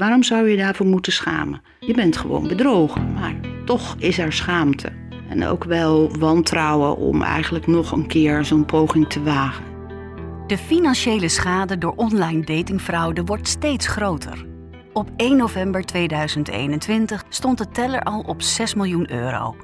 Waarom 0.00 0.22
zou 0.22 0.48
je 0.48 0.56
daarvoor 0.56 0.86
moeten 0.86 1.12
schamen? 1.12 1.62
Je 1.80 1.94
bent 1.94 2.16
gewoon 2.16 2.48
bedrogen, 2.48 3.12
maar 3.12 3.34
toch 3.64 3.96
is 3.98 4.18
er 4.18 4.32
schaamte. 4.32 4.92
En 5.28 5.46
ook 5.46 5.64
wel 5.64 6.16
wantrouwen 6.18 6.96
om 6.96 7.22
eigenlijk 7.22 7.66
nog 7.66 7.92
een 7.92 8.06
keer 8.06 8.44
zo'n 8.44 8.64
poging 8.64 9.08
te 9.08 9.22
wagen. 9.22 9.64
De 10.46 10.58
financiële 10.58 11.28
schade 11.28 11.78
door 11.78 11.92
online 11.96 12.44
datingfraude 12.44 13.24
wordt 13.24 13.48
steeds 13.48 13.86
groter. 13.86 14.46
Op 14.92 15.10
1 15.16 15.36
november 15.36 15.84
2021 15.84 17.24
stond 17.28 17.58
de 17.58 17.68
teller 17.68 18.02
al 18.02 18.20
op 18.20 18.42
6 18.42 18.74
miljoen 18.74 19.12
euro. 19.12 19.56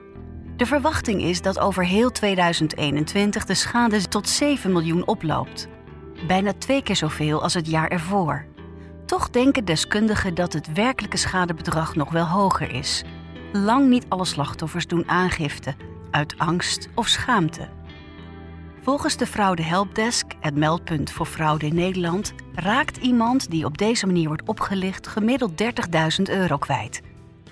De 0.57 0.67
verwachting 0.67 1.23
is 1.23 1.43
dat 1.43 1.59
over 1.59 1.85
heel 1.85 2.11
2021 2.11 3.45
de 3.45 3.55
schade 3.55 4.09
tot 4.09 4.29
7 4.29 4.73
miljoen 4.73 5.07
oploopt. 5.07 5.69
Bijna 6.27 6.53
twee 6.59 6.83
keer 6.83 6.97
zoveel 6.97 7.43
als 7.43 7.55
het 7.55 7.67
jaar 7.71 7.89
ervoor. 7.89 8.55
Toch 9.07 9.31
denken 9.31 9.65
deskundigen 9.65 10.35
dat 10.35 10.53
het 10.53 10.73
werkelijke 10.73 11.17
schadebedrag 11.17 11.95
nog 11.95 12.11
wel 12.11 12.27
hoger 12.27 12.71
is. 12.71 13.05
Lang 13.53 13.89
niet 13.89 14.07
alle 14.09 14.25
slachtoffers 14.25 14.87
doen 14.87 15.09
aangifte, 15.09 15.75
uit 16.11 16.39
angst 16.39 16.89
of 16.95 17.09
schaamte. 17.09 17.69
Volgens 18.83 19.17
de 19.17 19.27
Fraude 19.27 19.63
Helpdesk, 19.63 20.33
het 20.41 20.57
meldpunt 20.57 21.11
voor 21.11 21.27
fraude 21.27 21.67
in 21.67 21.75
Nederland, 21.75 22.35
raakt 22.55 22.97
iemand 22.97 23.51
die 23.51 23.65
op 23.65 23.79
deze 23.79 24.07
manier 24.07 24.27
wordt 24.27 24.49
opgelicht 24.49 25.07
gemiddeld 25.07 25.63
30.000 25.63 26.23
euro 26.23 26.57
kwijt. 26.57 27.03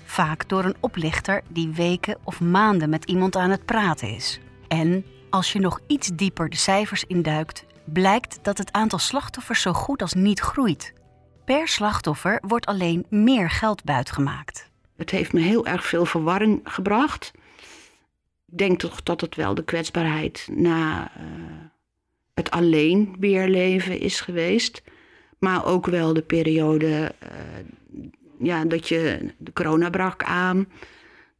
Vaak 0.03 0.49
door 0.49 0.63
een 0.63 0.77
oplichter 0.79 1.41
die 1.49 1.69
weken 1.69 2.17
of 2.23 2.39
maanden 2.39 2.89
met 2.89 3.05
iemand 3.05 3.35
aan 3.35 3.49
het 3.49 3.65
praten 3.65 4.09
is. 4.09 4.39
En 4.67 5.05
als 5.29 5.53
je 5.53 5.59
nog 5.59 5.79
iets 5.87 6.09
dieper 6.13 6.49
de 6.49 6.57
cijfers 6.57 7.03
induikt, 7.03 7.65
blijkt 7.85 8.39
dat 8.41 8.57
het 8.57 8.71
aantal 8.71 8.99
slachtoffers 8.99 9.61
zo 9.61 9.73
goed 9.73 10.01
als 10.01 10.13
niet 10.13 10.39
groeit. 10.39 10.93
Per 11.45 11.67
slachtoffer 11.67 12.39
wordt 12.47 12.65
alleen 12.65 13.05
meer 13.09 13.49
geld 13.49 13.83
buitgemaakt. 13.83 14.69
Het 14.95 15.09
heeft 15.09 15.33
me 15.33 15.39
heel 15.39 15.65
erg 15.65 15.85
veel 15.85 16.05
verwarring 16.05 16.59
gebracht. 16.63 17.31
Ik 18.51 18.57
denk 18.57 18.79
toch 18.79 19.03
dat 19.03 19.21
het 19.21 19.35
wel 19.35 19.53
de 19.55 19.63
kwetsbaarheid 19.63 20.47
na 20.51 21.11
uh, 21.17 21.23
het 22.33 22.51
alleen 22.51 23.15
weerleven 23.19 23.99
is 23.99 24.21
geweest. 24.21 24.81
Maar 25.39 25.65
ook 25.65 25.85
wel 25.85 26.13
de 26.13 26.21
periode 26.21 27.15
uh, 27.23 27.29
ja, 28.39 28.65
dat 28.65 28.87
je 28.87 29.33
de 29.37 29.53
corona 29.53 29.89
brak 29.89 30.23
aan, 30.23 30.67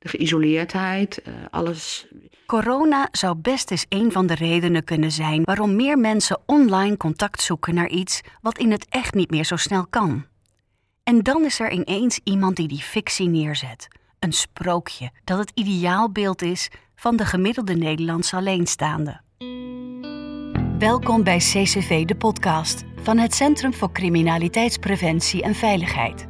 geïsoleerdheid, 0.10 1.22
uh, 1.28 1.34
alles. 1.50 2.08
Corona 2.46 3.08
zou 3.12 3.36
best 3.36 3.72
eens 3.72 3.86
een 3.90 4.12
van 4.12 4.28
de 4.28 4.36
redenen 4.36 4.84
kunnen 4.84 5.12
zijn 5.12 5.44
waarom 5.44 5.76
meer 5.76 5.98
mensen 5.98 6.40
online 6.46 6.98
contact 6.98 7.42
zoeken 7.42 7.74
naar 7.74 7.90
iets 7.90 8.22
wat 8.42 8.58
in 8.58 8.72
het 8.72 8.86
echt 8.90 9.14
niet 9.14 9.30
meer 9.30 9.46
zo 9.46 9.56
snel 9.56 9.88
kan. 9.90 10.26
En 11.04 11.20
dan 11.20 11.46
is 11.46 11.60
er 11.60 11.72
ineens 11.72 12.20
iemand 12.24 12.56
die 12.56 12.68
die 12.68 12.82
fictie 12.82 13.28
neerzet. 13.28 13.88
Een 14.20 14.34
sprookje 14.34 15.12
dat 15.24 15.38
het 15.38 15.52
ideaalbeeld 15.54 16.42
is 16.42 16.70
van 16.96 17.16
de 17.16 17.26
gemiddelde 17.26 17.76
Nederlandse 17.76 18.36
alleenstaande. 18.36 19.22
Welkom 20.80 21.24
bij 21.24 21.38
CCV, 21.38 22.06
de 22.06 22.16
podcast 22.16 22.84
van 22.96 23.18
het 23.18 23.34
Centrum 23.34 23.74
voor 23.74 23.92
Criminaliteitspreventie 23.92 25.44
en 25.44 25.56
Veiligheid. 25.56 26.28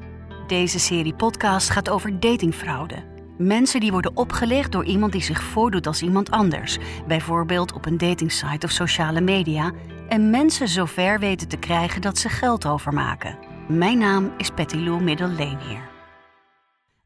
Deze 0.48 0.80
serie 0.80 1.16
podcast 1.16 1.70
gaat 1.70 1.90
over 1.90 2.20
datingfraude. 2.20 3.15
Mensen 3.38 3.80
die 3.80 3.92
worden 3.92 4.18
opgelegd 4.18 4.72
door 4.72 4.86
iemand 4.86 5.12
die 5.12 5.24
zich 5.24 5.44
voordoet 5.44 5.88
als 5.88 6.02
iemand 6.02 6.32
anders, 6.32 6.78
bijvoorbeeld 7.08 7.74
op 7.74 7.86
een 7.86 7.98
datingsite 7.98 8.66
of 8.66 8.72
sociale 8.72 9.22
media, 9.22 9.72
en 10.08 10.30
mensen 10.30 10.68
zover 10.68 11.20
weten 11.20 11.48
te 11.48 11.58
krijgen 11.58 12.02
dat 12.02 12.18
ze 12.18 12.30
geld 12.30 12.66
overmaken. 12.66 13.38
Mijn 13.68 13.98
naam 13.98 14.34
is 14.38 14.50
Patty 14.50 14.76
Lou 14.76 15.04
Middelleenheer. 15.04 15.90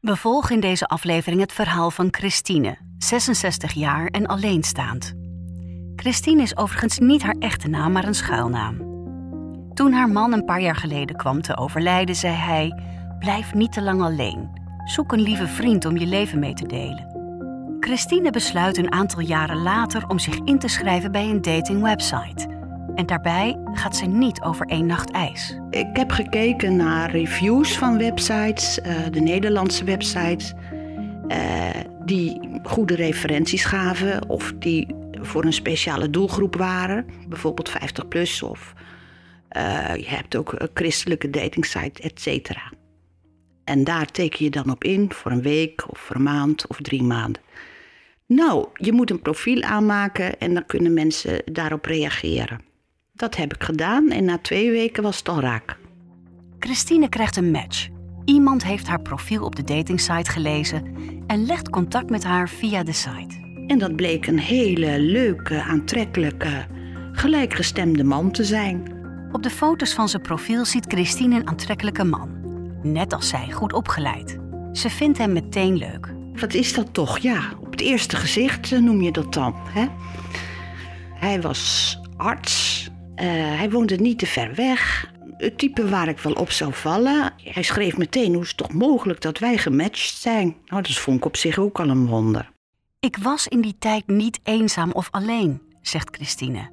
We 0.00 0.16
volgen 0.16 0.54
in 0.54 0.60
deze 0.60 0.86
aflevering 0.86 1.40
het 1.40 1.52
verhaal 1.52 1.90
van 1.90 2.08
Christine, 2.10 2.78
66 2.98 3.72
jaar 3.72 4.06
en 4.06 4.26
alleenstaand. 4.26 5.14
Christine 5.96 6.42
is 6.42 6.56
overigens 6.56 6.98
niet 6.98 7.22
haar 7.22 7.36
echte 7.38 7.68
naam, 7.68 7.92
maar 7.92 8.04
een 8.04 8.14
schuilnaam. 8.14 8.76
Toen 9.74 9.92
haar 9.92 10.08
man 10.08 10.32
een 10.32 10.44
paar 10.44 10.60
jaar 10.60 10.76
geleden 10.76 11.16
kwam 11.16 11.42
te 11.42 11.56
overlijden, 11.56 12.14
zei 12.14 12.34
hij: 12.34 12.82
Blijf 13.18 13.54
niet 13.54 13.72
te 13.72 13.82
lang 13.82 14.02
alleen. 14.02 14.59
Zoek 14.90 15.12
een 15.12 15.20
lieve 15.20 15.46
vriend 15.46 15.84
om 15.84 15.96
je 15.96 16.06
leven 16.06 16.38
mee 16.38 16.54
te 16.54 16.66
delen. 16.66 17.06
Christine 17.80 18.30
besluit 18.30 18.76
een 18.76 18.92
aantal 18.92 19.20
jaren 19.20 19.62
later 19.62 20.06
om 20.08 20.18
zich 20.18 20.38
in 20.44 20.58
te 20.58 20.68
schrijven 20.68 21.12
bij 21.12 21.24
een 21.24 21.42
datingwebsite. 21.42 22.48
En 22.94 23.06
daarbij 23.06 23.58
gaat 23.72 23.96
ze 23.96 24.06
niet 24.06 24.42
over 24.42 24.66
één 24.66 24.86
nacht 24.86 25.10
ijs. 25.10 25.58
Ik 25.70 25.88
heb 25.92 26.10
gekeken 26.10 26.76
naar 26.76 27.10
reviews 27.10 27.78
van 27.78 27.98
websites, 27.98 28.78
uh, 28.78 28.94
de 29.10 29.20
Nederlandse 29.20 29.84
websites, 29.84 30.52
uh, 31.28 31.68
die 32.04 32.60
goede 32.62 32.94
referenties 32.94 33.64
gaven 33.64 34.28
of 34.28 34.52
die 34.58 34.94
voor 35.12 35.44
een 35.44 35.52
speciale 35.52 36.10
doelgroep 36.10 36.56
waren, 36.56 37.06
bijvoorbeeld 37.28 37.68
50 37.68 38.08
plus 38.08 38.42
of 38.42 38.74
uh, 39.56 39.94
je 39.96 40.08
hebt 40.08 40.36
ook 40.36 40.52
een 40.56 40.70
christelijke 40.74 41.30
datingsite, 41.30 42.02
et 42.02 42.20
cetera. 42.20 42.62
En 43.70 43.84
daar 43.84 44.06
teken 44.06 44.44
je 44.44 44.50
dan 44.50 44.70
op 44.70 44.84
in 44.84 45.12
voor 45.12 45.30
een 45.30 45.42
week 45.42 45.84
of 45.90 45.98
voor 45.98 46.16
een 46.16 46.22
maand 46.22 46.66
of 46.66 46.76
drie 46.80 47.02
maanden. 47.02 47.42
Nou, 48.26 48.66
je 48.74 48.92
moet 48.92 49.10
een 49.10 49.22
profiel 49.22 49.62
aanmaken 49.62 50.38
en 50.38 50.54
dan 50.54 50.66
kunnen 50.66 50.94
mensen 50.94 51.42
daarop 51.52 51.84
reageren. 51.84 52.60
Dat 53.12 53.36
heb 53.36 53.54
ik 53.54 53.62
gedaan 53.62 54.10
en 54.10 54.24
na 54.24 54.38
twee 54.38 54.70
weken 54.70 55.02
was 55.02 55.18
het 55.18 55.28
al 55.28 55.40
raak. 55.40 55.78
Christine 56.58 57.08
krijgt 57.08 57.36
een 57.36 57.50
match. 57.50 57.88
Iemand 58.24 58.64
heeft 58.64 58.86
haar 58.86 59.02
profiel 59.02 59.44
op 59.44 59.56
de 59.56 59.64
datingsite 59.64 60.30
gelezen 60.30 60.94
en 61.26 61.46
legt 61.46 61.70
contact 61.70 62.10
met 62.10 62.24
haar 62.24 62.48
via 62.48 62.82
de 62.82 62.92
site. 62.92 63.64
En 63.66 63.78
dat 63.78 63.96
bleek 63.96 64.26
een 64.26 64.38
hele 64.38 65.00
leuke, 65.00 65.62
aantrekkelijke, 65.62 66.66
gelijkgestemde 67.12 68.04
man 68.04 68.30
te 68.30 68.44
zijn. 68.44 68.92
Op 69.32 69.42
de 69.42 69.50
foto's 69.50 69.94
van 69.94 70.08
zijn 70.08 70.22
profiel 70.22 70.64
ziet 70.64 70.86
Christine 70.86 71.36
een 71.36 71.48
aantrekkelijke 71.48 72.04
man. 72.04 72.39
Net 72.82 73.12
als 73.12 73.28
zij, 73.28 73.50
goed 73.50 73.72
opgeleid. 73.72 74.38
Ze 74.72 74.90
vindt 74.90 75.18
hem 75.18 75.32
meteen 75.32 75.76
leuk. 75.76 76.14
Wat 76.34 76.54
is 76.54 76.74
dat 76.74 76.94
toch? 76.94 77.18
Ja, 77.18 77.52
op 77.60 77.70
het 77.70 77.80
eerste 77.80 78.16
gezicht 78.16 78.70
noem 78.70 79.02
je 79.02 79.12
dat 79.12 79.32
dan. 79.32 79.54
Hè? 79.56 79.86
Hij 81.14 81.40
was 81.40 81.98
arts. 82.16 82.88
Uh, 83.16 83.24
hij 83.32 83.70
woonde 83.70 83.96
niet 83.96 84.18
te 84.18 84.26
ver 84.26 84.54
weg. 84.54 85.12
Het 85.36 85.58
type 85.58 85.88
waar 85.88 86.08
ik 86.08 86.18
wel 86.18 86.32
op 86.32 86.50
zou 86.50 86.72
vallen. 86.74 87.32
Hij 87.44 87.62
schreef 87.62 87.96
meteen 87.96 88.32
hoe 88.32 88.42
is 88.42 88.48
het 88.48 88.56
toch 88.56 88.72
mogelijk 88.72 89.20
dat 89.20 89.38
wij 89.38 89.58
gematcht 89.58 90.16
zijn. 90.16 90.56
Nou, 90.66 90.82
dat 90.82 90.92
vond 90.92 91.16
ik 91.16 91.24
op 91.24 91.36
zich 91.36 91.58
ook 91.58 91.80
al 91.80 91.88
een 91.88 92.06
wonder. 92.06 92.50
Ik 93.00 93.16
was 93.16 93.48
in 93.48 93.60
die 93.60 93.76
tijd 93.78 94.06
niet 94.06 94.40
eenzaam 94.42 94.92
of 94.92 95.08
alleen, 95.10 95.62
zegt 95.80 96.16
Christine. 96.16 96.70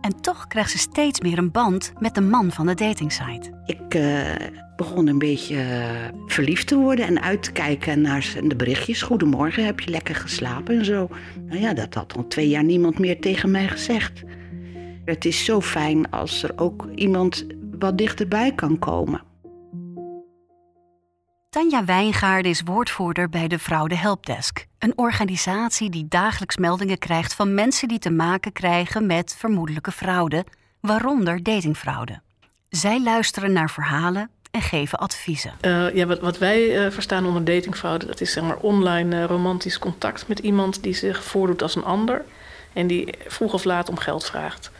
En 0.00 0.20
toch 0.20 0.46
krijgt 0.46 0.70
ze 0.70 0.78
steeds 0.78 1.20
meer 1.20 1.38
een 1.38 1.50
band 1.50 1.92
met 1.98 2.14
de 2.14 2.20
man 2.20 2.52
van 2.52 2.66
de 2.66 2.74
datingsite. 2.74 3.62
Ik 3.66 3.94
uh, 3.94 4.34
begon 4.76 5.06
een 5.06 5.18
beetje 5.18 5.54
uh, 5.54 5.90
verliefd 6.26 6.66
te 6.66 6.76
worden 6.76 7.06
en 7.06 7.22
uit 7.22 7.42
te 7.42 7.52
kijken 7.52 8.00
naar 8.00 8.34
de 8.42 8.56
berichtjes. 8.56 9.02
Goedemorgen, 9.02 9.64
heb 9.64 9.80
je 9.80 9.90
lekker 9.90 10.14
geslapen 10.14 10.78
en 10.78 10.84
zo. 10.84 11.08
Nou 11.46 11.60
ja, 11.60 11.74
dat 11.74 11.94
had 11.94 12.16
al 12.16 12.26
twee 12.26 12.48
jaar 12.48 12.64
niemand 12.64 12.98
meer 12.98 13.20
tegen 13.20 13.50
mij 13.50 13.68
gezegd. 13.68 14.22
Het 15.04 15.24
is 15.24 15.44
zo 15.44 15.60
fijn 15.60 16.10
als 16.10 16.42
er 16.42 16.52
ook 16.56 16.88
iemand 16.94 17.46
wat 17.78 17.98
dichterbij 17.98 18.52
kan 18.54 18.78
komen. 18.78 19.22
Tanja 21.50 21.84
Wijngaarden 21.84 22.50
is 22.50 22.62
woordvoerder 22.64 23.28
bij 23.28 23.48
de 23.48 23.58
Fraude 23.58 23.96
Helpdesk. 23.96 24.66
Een 24.78 24.92
organisatie 24.98 25.90
die 25.90 26.06
dagelijks 26.08 26.56
meldingen 26.56 26.98
krijgt 26.98 27.34
van 27.34 27.54
mensen 27.54 27.88
die 27.88 27.98
te 27.98 28.10
maken 28.10 28.52
krijgen 28.52 29.06
met 29.06 29.34
vermoedelijke 29.38 29.92
fraude, 29.92 30.44
waaronder 30.80 31.42
datingfraude. 31.42 32.20
Zij 32.68 33.02
luisteren 33.02 33.52
naar 33.52 33.70
verhalen 33.70 34.30
en 34.56 34.62
geven 34.62 34.98
adviezen. 34.98 35.52
Uh, 35.60 35.94
ja, 35.94 36.06
wat, 36.06 36.20
wat 36.20 36.38
wij 36.38 36.84
uh, 36.84 36.90
verstaan 36.90 37.26
onder 37.26 37.44
datingfraude, 37.44 38.06
dat 38.06 38.20
is 38.20 38.32
zeg 38.32 38.44
maar 38.44 38.56
online 38.56 39.16
uh, 39.16 39.24
romantisch 39.24 39.78
contact 39.78 40.28
met 40.28 40.38
iemand 40.38 40.82
die 40.82 40.94
zich 40.94 41.24
voordoet 41.24 41.62
als 41.62 41.76
een 41.76 41.84
ander 41.84 42.24
en 42.72 42.86
die 42.86 43.14
vroeg 43.26 43.52
of 43.52 43.64
laat 43.64 43.88
om 43.88 43.98
geld 43.98 44.24
vraagt. 44.24 44.70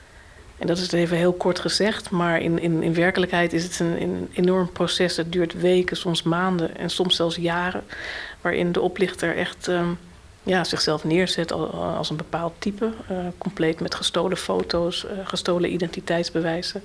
En 0.58 0.66
dat 0.66 0.78
is 0.78 0.92
even 0.92 1.16
heel 1.16 1.32
kort 1.32 1.58
gezegd, 1.58 2.10
maar 2.10 2.40
in, 2.40 2.58
in, 2.58 2.82
in 2.82 2.94
werkelijkheid 2.94 3.52
is 3.52 3.62
het 3.62 3.80
een, 3.80 4.02
een 4.02 4.28
enorm 4.32 4.72
proces. 4.72 5.16
Het 5.16 5.32
duurt 5.32 5.60
weken, 5.60 5.96
soms 5.96 6.22
maanden 6.22 6.76
en 6.76 6.90
soms 6.90 7.16
zelfs 7.16 7.36
jaren, 7.36 7.84
waarin 8.40 8.72
de 8.72 8.80
oplichter 8.80 9.36
echt 9.36 9.66
um, 9.66 9.98
ja, 10.42 10.64
zichzelf 10.64 11.04
neerzet 11.04 11.52
als 11.52 12.10
een 12.10 12.16
bepaald 12.16 12.54
type, 12.58 12.92
compleet 13.38 13.80
met 13.80 13.94
gestolen 13.94 14.36
foto's, 14.36 15.06
gestolen 15.24 15.72
identiteitsbewijzen. 15.72 16.82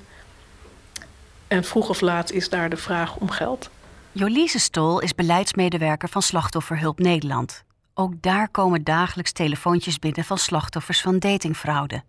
En 1.52 1.64
vroeg 1.64 1.90
of 1.90 2.02
laat 2.02 2.32
is 2.32 2.50
daar 2.50 2.70
de 2.70 2.78
vraag 2.78 3.16
om 3.16 3.30
geld. 3.30 3.70
Jolise 4.12 4.60
Stol 4.60 5.00
is 5.00 5.16
beleidsmedewerker 5.16 6.10
van 6.10 6.22
Slachtofferhulp 6.22 7.00
Nederland. 7.00 7.64
Ook 7.94 8.14
daar 8.22 8.50
komen 8.50 8.84
dagelijks 8.84 9.32
telefoontjes 9.32 10.00
binnen 10.00 10.24
van 10.24 10.38
slachtoffers 10.38 11.02
van 11.02 11.20
datingfraude. 11.20 12.04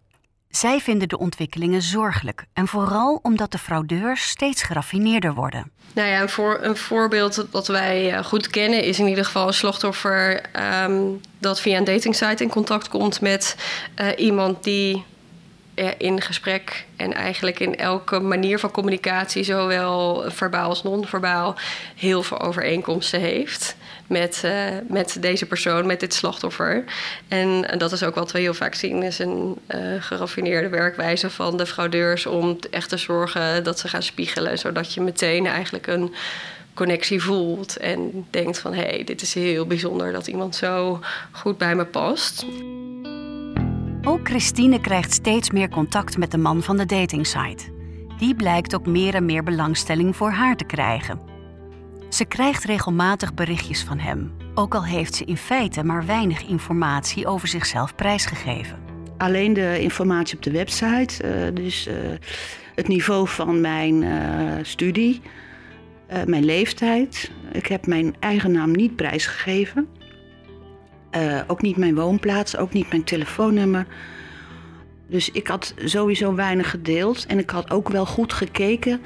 Zij 0.48 0.80
vinden 0.80 1.08
de 1.08 1.18
ontwikkelingen 1.18 1.82
zorgelijk 1.82 2.44
en 2.52 2.68
vooral 2.68 3.18
omdat 3.22 3.52
de 3.52 3.58
fraudeurs 3.58 4.28
steeds 4.28 4.62
geraffineerder 4.62 5.34
worden. 5.34 5.70
Nou 5.92 6.08
ja, 6.08 6.20
een, 6.20 6.28
voor, 6.28 6.58
een 6.60 6.76
voorbeeld 6.76 7.46
dat 7.50 7.66
wij 7.66 8.12
eh, 8.12 8.24
goed 8.24 8.48
kennen 8.48 8.82
is 8.82 8.98
in 8.98 9.08
ieder 9.08 9.24
geval 9.24 9.46
een 9.46 9.54
slachtoffer 9.54 10.40
ehm, 10.52 11.02
dat 11.38 11.60
via 11.60 11.78
een 11.78 11.84
datingsite 11.84 12.42
in 12.42 12.50
contact 12.50 12.88
komt 12.88 13.20
met 13.20 13.56
uh, 14.00 14.08
iemand 14.16 14.64
die 14.64 15.04
in 15.98 16.20
gesprek 16.20 16.84
en 16.96 17.14
eigenlijk 17.14 17.60
in 17.60 17.76
elke 17.76 18.20
manier 18.20 18.58
van 18.58 18.70
communicatie, 18.70 19.44
zowel 19.44 20.24
verbaal 20.30 20.68
als 20.68 20.82
non-verbaal, 20.82 21.56
heel 21.96 22.22
veel 22.22 22.40
overeenkomsten 22.40 23.20
heeft 23.20 23.76
met, 24.06 24.42
uh, 24.44 24.52
met 24.88 25.16
deze 25.20 25.46
persoon, 25.46 25.86
met 25.86 26.00
dit 26.00 26.14
slachtoffer. 26.14 26.84
En, 27.28 27.74
dat 27.78 27.92
is 27.92 28.02
ook 28.02 28.14
wat 28.14 28.32
we 28.32 28.38
heel 28.38 28.54
vaak 28.54 28.74
zien, 28.74 29.02
is 29.02 29.18
een 29.18 29.56
uh, 29.68 29.78
geraffineerde 29.98 30.68
werkwijze 30.68 31.30
van 31.30 31.56
de 31.56 31.66
fraudeurs 31.66 32.26
om 32.26 32.58
echt 32.70 32.88
te 32.88 32.96
zorgen 32.96 33.64
dat 33.64 33.78
ze 33.78 33.88
gaan 33.88 34.02
spiegelen, 34.02 34.58
zodat 34.58 34.94
je 34.94 35.00
meteen 35.00 35.46
eigenlijk 35.46 35.86
een 35.86 36.14
connectie 36.74 37.22
voelt 37.22 37.76
en 37.76 38.26
denkt 38.30 38.58
van 38.58 38.74
hé, 38.74 38.82
hey, 38.82 39.04
dit 39.04 39.22
is 39.22 39.34
heel 39.34 39.66
bijzonder 39.66 40.12
dat 40.12 40.26
iemand 40.26 40.56
zo 40.56 41.00
goed 41.30 41.58
bij 41.58 41.74
me 41.74 41.84
past. 41.84 42.44
Ook 44.04 44.28
Christine 44.28 44.80
krijgt 44.80 45.12
steeds 45.12 45.50
meer 45.50 45.68
contact 45.68 46.18
met 46.18 46.30
de 46.30 46.38
man 46.38 46.62
van 46.62 46.76
de 46.76 46.86
datingsite. 46.86 47.64
Die 48.18 48.34
blijkt 48.34 48.74
ook 48.74 48.86
meer 48.86 49.14
en 49.14 49.24
meer 49.24 49.42
belangstelling 49.42 50.16
voor 50.16 50.30
haar 50.30 50.56
te 50.56 50.64
krijgen. 50.64 51.20
Ze 52.08 52.24
krijgt 52.24 52.64
regelmatig 52.64 53.34
berichtjes 53.34 53.82
van 53.82 53.98
hem, 53.98 54.32
ook 54.54 54.74
al 54.74 54.84
heeft 54.84 55.14
ze 55.14 55.24
in 55.24 55.36
feite 55.36 55.84
maar 55.84 56.06
weinig 56.06 56.46
informatie 56.46 57.26
over 57.26 57.48
zichzelf 57.48 57.94
prijsgegeven. 57.94 58.78
Alleen 59.18 59.52
de 59.52 59.80
informatie 59.80 60.36
op 60.36 60.42
de 60.42 60.50
website, 60.50 61.24
uh, 61.24 61.54
dus 61.54 61.88
uh, 61.88 61.94
het 62.74 62.88
niveau 62.88 63.28
van 63.28 63.60
mijn 63.60 64.02
uh, 64.02 64.52
studie, 64.62 65.20
mijn 66.26 66.44
leeftijd. 66.44 67.30
Ik 67.52 67.66
heb 67.66 67.86
mijn 67.86 68.14
eigen 68.20 68.52
naam 68.52 68.70
niet 68.72 68.96
prijsgegeven. 68.96 69.88
Uh, 71.16 71.40
ook 71.46 71.62
niet 71.62 71.76
mijn 71.76 71.94
woonplaats, 71.94 72.56
ook 72.56 72.72
niet 72.72 72.88
mijn 72.88 73.04
telefoonnummer. 73.04 73.86
Dus 75.06 75.30
ik 75.30 75.46
had 75.46 75.74
sowieso 75.84 76.34
weinig 76.34 76.70
gedeeld. 76.70 77.26
En 77.26 77.38
ik 77.38 77.50
had 77.50 77.70
ook 77.70 77.88
wel 77.88 78.06
goed 78.06 78.32
gekeken 78.32 79.00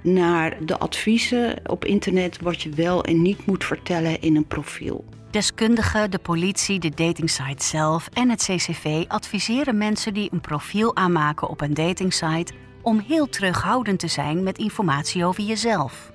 naar 0.00 0.56
de 0.64 0.78
adviezen 0.78 1.56
op 1.66 1.84
internet 1.84 2.40
wat 2.40 2.62
je 2.62 2.70
wel 2.70 3.04
en 3.04 3.22
niet 3.22 3.46
moet 3.46 3.64
vertellen 3.64 4.20
in 4.20 4.36
een 4.36 4.46
profiel. 4.46 5.04
Deskundigen, 5.30 6.10
de 6.10 6.18
politie, 6.18 6.78
de 6.78 6.90
datingsite 6.90 7.64
zelf 7.64 8.08
en 8.12 8.30
het 8.30 8.42
CCV 8.42 9.04
adviseren 9.08 9.78
mensen 9.78 10.14
die 10.14 10.28
een 10.32 10.40
profiel 10.40 10.96
aanmaken 10.96 11.48
op 11.48 11.60
een 11.60 11.74
datingsite 11.74 12.52
om 12.82 12.98
heel 12.98 13.28
terughoudend 13.28 13.98
te 13.98 14.08
zijn 14.08 14.42
met 14.42 14.58
informatie 14.58 15.24
over 15.24 15.42
jezelf. 15.42 16.12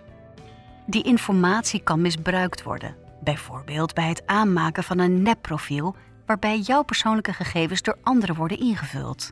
Die 0.85 1.03
informatie 1.03 1.81
kan 1.83 2.01
misbruikt 2.01 2.63
worden. 2.63 2.95
Bijvoorbeeld 3.23 3.93
bij 3.93 4.07
het 4.07 4.27
aanmaken 4.27 4.83
van 4.83 4.99
een 4.99 5.21
nepprofiel 5.21 5.95
waarbij 6.25 6.59
jouw 6.59 6.83
persoonlijke 6.83 7.33
gegevens 7.33 7.81
door 7.81 7.97
anderen 8.03 8.35
worden 8.35 8.59
ingevuld. 8.59 9.31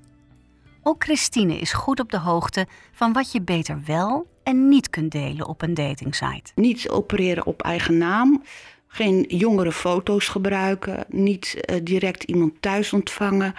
Ook 0.84 1.04
Christine 1.04 1.60
is 1.60 1.74
goed 1.74 2.00
op 2.00 2.12
de 2.12 2.19
hoogte 2.19 2.68
van 2.92 3.13
wat 3.13 3.31
je 3.31 3.42
beter 3.42 3.81
wel 3.86 4.28
en 4.44 4.69
niet 4.69 4.89
kunt 4.89 5.12
delen 5.12 5.48
op 5.48 5.62
een 5.62 5.74
datingsite. 5.74 6.51
Niet 6.56 6.89
opereren 6.89 7.45
op 7.45 7.62
eigen 7.62 7.98
naam, 7.98 8.44
geen 8.88 9.25
jongere 9.28 9.72
foto's 9.72 10.28
gebruiken, 10.28 11.06
niet 11.10 11.56
uh, 11.56 11.80
direct 11.83 12.24
iemand 12.24 12.62
thuis 12.62 12.94
ontvangen, 12.94 13.54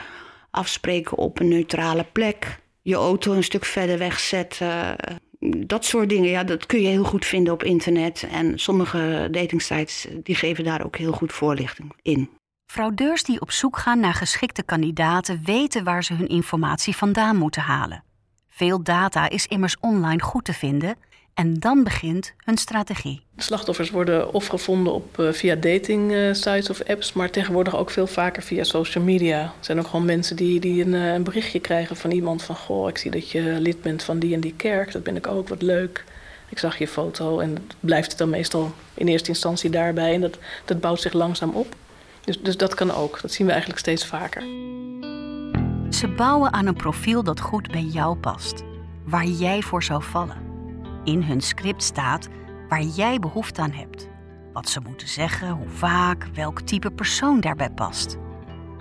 afspreken 0.51 1.17
op 1.17 1.41
een 1.41 1.49
neutrale 1.49 2.05
plek, 2.13 2.61
je 2.83 2.95
auto 2.95 3.33
een 3.33 3.45
stuk 3.45 3.65
verder 3.65 3.99
wegzetten 3.99 4.97
dat 5.67 5.85
soort 5.85 6.09
dingen, 6.09 6.31
ja, 6.31 6.45
dat 6.45 6.67
kun 6.67 6.81
je 6.81 6.89
heel 6.89 7.05
goed 7.05 7.27
vinden 7.27 7.53
op 7.53 7.63
internet. 7.63 8.29
En 8.31 8.59
sommige 8.59 9.29
datingsites 9.31 10.07
die 10.23 10.35
geven 10.35 10.65
daar 10.65 10.85
ook 10.85 10.97
heel 10.97 11.13
goed 11.13 11.33
voorlichting 11.33 11.93
in. 12.03 12.31
Fraudeurs 12.67 13.23
die 13.25 13.41
op 13.41 13.51
zoek 13.51 13.79
gaan 13.79 14.01
naar 14.01 14.15
geschikte 14.15 14.63
kandidaten 14.63 15.41
weten 15.45 15.85
waar 15.85 16.05
ze 16.05 16.15
hun 16.15 16.29
informatie 16.29 16.97
vandaan 16.97 17.37
moeten 17.37 17.63
halen. 17.63 18.05
Veel 18.49 18.83
data 18.83 19.29
is 19.29 19.47
immers 19.47 19.77
online 19.81 20.23
goed 20.23 20.45
te 20.45 20.53
vinden 20.53 20.97
en 21.39 21.55
dan 21.55 21.85
begint 21.85 22.33
hun 22.45 22.57
strategie. 22.57 23.23
Slachtoffers 23.37 23.91
worden 23.91 24.33
of 24.33 24.47
gevonden 24.47 24.93
op, 24.93 25.19
uh, 25.19 25.33
via 25.33 25.55
dating 25.55 26.13
uh, 26.13 26.33
sites 26.33 26.71
of 26.71 26.83
apps, 26.83 27.13
maar 27.13 27.31
tegenwoordig 27.31 27.77
ook 27.77 27.91
veel 27.91 28.07
vaker 28.07 28.43
via 28.43 28.65
social 28.65 29.05
media. 29.05 29.43
Er 29.43 29.51
zijn 29.61 29.79
ook 29.79 29.87
gewoon 29.87 30.05
mensen 30.05 30.37
die, 30.37 30.61
die 30.61 30.85
een, 30.85 30.93
uh, 30.93 31.13
een, 31.13 31.23
berichtje 31.23 31.61
krijgen 31.61 31.97
van 31.97 32.11
iemand 32.11 32.43
van... 32.43 32.57
goh, 32.57 32.89
ik 32.89 32.99
zie 32.99 33.11
dat 33.11 33.31
je 33.31 33.41
lid 33.43 33.83
bent 33.83 34.03
van 34.03 34.19
die 34.19 34.35
en 34.35 34.41
die 34.41 34.55
kerk, 34.57 34.93
dat 34.93 35.03
ben 35.03 35.17
ik 35.17 35.27
ook, 35.27 35.49
wat 35.49 35.63
leuk. 35.63 36.05
Ik 36.49 36.59
zag 36.59 36.79
je 36.79 36.89
foto 36.89 37.39
en 37.39 37.57
blijft 37.81 38.09
het 38.09 38.19
dan 38.19 38.31
meestal 38.31 38.73
in 38.95 39.09
eerste 39.09 39.29
instantie 39.29 39.71
daarbij... 39.71 40.15
en 40.15 40.21
dat, 40.21 40.39
dat 40.65 40.81
bouwt 40.81 41.01
zich 41.01 41.13
langzaam 41.13 41.51
op. 41.51 41.75
Dus, 42.25 42.41
dus 42.43 42.57
dat 42.57 42.75
kan 42.75 42.95
ook, 42.95 43.21
dat 43.21 43.33
zien 43.33 43.47
we 43.47 43.53
eigenlijk 43.53 43.81
steeds 43.81 44.07
vaker. 44.07 44.43
Ze 45.91 46.09
bouwen 46.17 46.53
aan 46.53 46.67
een 46.67 46.77
profiel 46.77 47.23
dat 47.23 47.41
goed 47.41 47.71
bij 47.71 47.83
jou 47.93 48.17
past, 48.17 48.63
waar 49.05 49.27
jij 49.27 49.63
voor 49.63 49.83
zou 49.83 50.03
vallen 50.03 50.48
in 51.05 51.23
hun 51.23 51.41
script 51.41 51.83
staat 51.83 52.29
waar 52.69 52.83
jij 52.83 53.19
behoefte 53.19 53.61
aan 53.61 53.73
hebt. 53.73 54.09
Wat 54.53 54.69
ze 54.69 54.81
moeten 54.81 55.09
zeggen, 55.09 55.51
hoe 55.51 55.69
vaak, 55.69 56.27
welk 56.35 56.61
type 56.61 56.91
persoon 56.91 57.41
daarbij 57.41 57.71
past. 57.71 58.17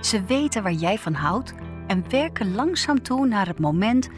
Ze 0.02 0.24
weten 0.24 0.64
waar 0.64 0.72
jij 0.74 0.98
van 0.98 1.14
houdt 1.14 1.54
en 1.88 2.10
werken 2.10 2.56
langzaam 2.56 3.02
toe 3.02 3.28
naar 3.28 3.48
het 3.48 3.60
moment 3.60 4.10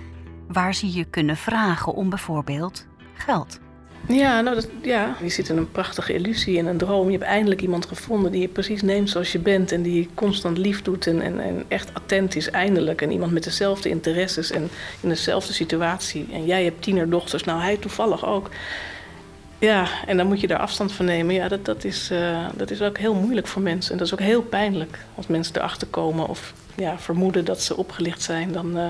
waar 0.47 0.73
ze 0.73 0.91
je 0.91 1.05
kunnen 1.05 1.37
vragen 1.37 1.93
om 1.93 2.09
bijvoorbeeld 2.09 2.87
geld. 3.13 3.59
Ja, 4.07 4.41
nou 4.41 4.55
dat, 4.55 4.67
ja, 4.81 5.15
je 5.21 5.29
zit 5.29 5.49
in 5.49 5.57
een 5.57 5.71
prachtige 5.71 6.13
illusie 6.13 6.57
en 6.57 6.65
een 6.65 6.77
droom. 6.77 7.05
Je 7.05 7.17
hebt 7.17 7.29
eindelijk 7.29 7.61
iemand 7.61 7.85
gevonden 7.85 8.31
die 8.31 8.41
je 8.41 8.47
precies 8.47 8.81
neemt 8.81 9.09
zoals 9.09 9.31
je 9.31 9.39
bent... 9.39 9.71
en 9.71 9.81
die 9.81 9.95
je 9.95 10.07
constant 10.13 10.57
lief 10.57 10.81
doet 10.81 11.07
en, 11.07 11.21
en, 11.21 11.39
en 11.39 11.63
echt 11.67 11.93
attent 11.93 12.35
is 12.35 12.49
eindelijk. 12.49 13.01
En 13.01 13.11
iemand 13.11 13.31
met 13.31 13.43
dezelfde 13.43 13.89
interesses 13.89 14.51
en 14.51 14.69
in 15.01 15.09
dezelfde 15.09 15.53
situatie. 15.53 16.27
En 16.31 16.45
jij 16.45 16.63
hebt 16.63 16.81
tienerdochters, 16.81 17.43
nou 17.43 17.61
hij 17.61 17.77
toevallig 17.77 18.25
ook. 18.25 18.49
Ja, 19.59 19.87
en 20.05 20.17
dan 20.17 20.27
moet 20.27 20.41
je 20.41 20.47
daar 20.47 20.59
afstand 20.59 20.91
van 20.91 21.05
nemen. 21.05 21.35
Ja, 21.35 21.47
dat, 21.47 21.65
dat, 21.65 21.83
is, 21.83 22.11
uh, 22.11 22.47
dat 22.55 22.71
is 22.71 22.81
ook 22.81 22.97
heel 22.97 23.13
moeilijk 23.13 23.47
voor 23.47 23.61
mensen. 23.61 23.91
En 23.91 23.97
dat 23.97 24.07
is 24.07 24.13
ook 24.13 24.19
heel 24.19 24.41
pijnlijk 24.41 24.99
als 25.15 25.27
mensen 25.27 25.55
erachter 25.55 25.87
komen... 25.87 26.27
of 26.27 26.53
ja, 26.75 26.99
vermoeden 26.99 27.45
dat 27.45 27.61
ze 27.61 27.77
opgelicht 27.77 28.21
zijn. 28.21 28.51
Dan, 28.51 28.77
uh, 28.77 28.87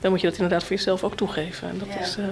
dan 0.00 0.10
moet 0.10 0.20
je 0.20 0.26
dat 0.26 0.36
inderdaad 0.36 0.64
voor 0.64 0.76
jezelf 0.76 1.04
ook 1.04 1.16
toegeven. 1.16 1.68
En 1.68 1.78
dat 1.78 1.88
ja. 1.88 2.00
is... 2.00 2.16
Uh, 2.18 2.24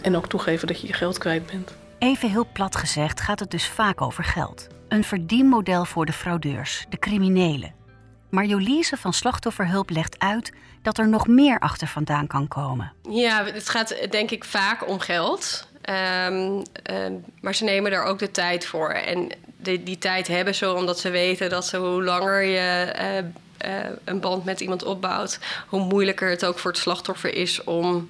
en 0.00 0.16
ook 0.16 0.28
toegeven 0.28 0.66
dat 0.66 0.80
je 0.80 0.86
je 0.86 0.92
geld 0.92 1.18
kwijt 1.18 1.46
bent. 1.46 1.74
Even 1.98 2.30
heel 2.30 2.46
plat 2.52 2.76
gezegd 2.76 3.20
gaat 3.20 3.40
het 3.40 3.50
dus 3.50 3.66
vaak 3.66 4.00
over 4.00 4.24
geld. 4.24 4.66
Een 4.88 5.04
verdienmodel 5.04 5.84
voor 5.84 6.06
de 6.06 6.12
fraudeurs, 6.12 6.86
de 6.88 6.98
criminelen. 6.98 7.74
Maar 8.30 8.44
Jolise 8.44 8.96
van 8.96 9.12
Slachtofferhulp 9.12 9.90
legt 9.90 10.18
uit 10.18 10.52
dat 10.82 10.98
er 10.98 11.08
nog 11.08 11.26
meer 11.26 11.58
achter 11.58 11.86
vandaan 11.86 12.26
kan 12.26 12.48
komen. 12.48 12.92
Ja, 13.08 13.44
het 13.44 13.68
gaat 13.68 13.96
denk 14.10 14.30
ik 14.30 14.44
vaak 14.44 14.88
om 14.88 14.98
geld. 14.98 15.68
Um, 16.26 16.62
um, 16.90 17.24
maar 17.40 17.54
ze 17.54 17.64
nemen 17.64 17.90
daar 17.90 18.04
ook 18.04 18.18
de 18.18 18.30
tijd 18.30 18.66
voor. 18.66 18.88
En 18.88 19.28
die, 19.56 19.82
die 19.82 19.98
tijd 19.98 20.28
hebben 20.28 20.54
ze 20.54 20.74
omdat 20.74 20.98
ze 20.98 21.10
weten 21.10 21.50
dat 21.50 21.66
ze 21.66 21.76
hoe 21.76 22.04
langer 22.04 22.42
je 22.42 22.94
uh, 23.00 23.70
uh, 23.70 23.90
een 24.04 24.20
band 24.20 24.44
met 24.44 24.60
iemand 24.60 24.84
opbouwt, 24.84 25.38
hoe 25.68 25.80
moeilijker 25.80 26.30
het 26.30 26.44
ook 26.44 26.58
voor 26.58 26.70
het 26.70 26.80
slachtoffer 26.80 27.34
is 27.34 27.64
om 27.64 28.08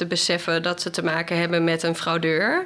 te 0.00 0.06
beseffen 0.06 0.62
dat 0.62 0.82
ze 0.82 0.90
te 0.90 1.02
maken 1.02 1.38
hebben 1.38 1.64
met 1.64 1.82
een 1.82 1.96
fraudeur. 1.96 2.64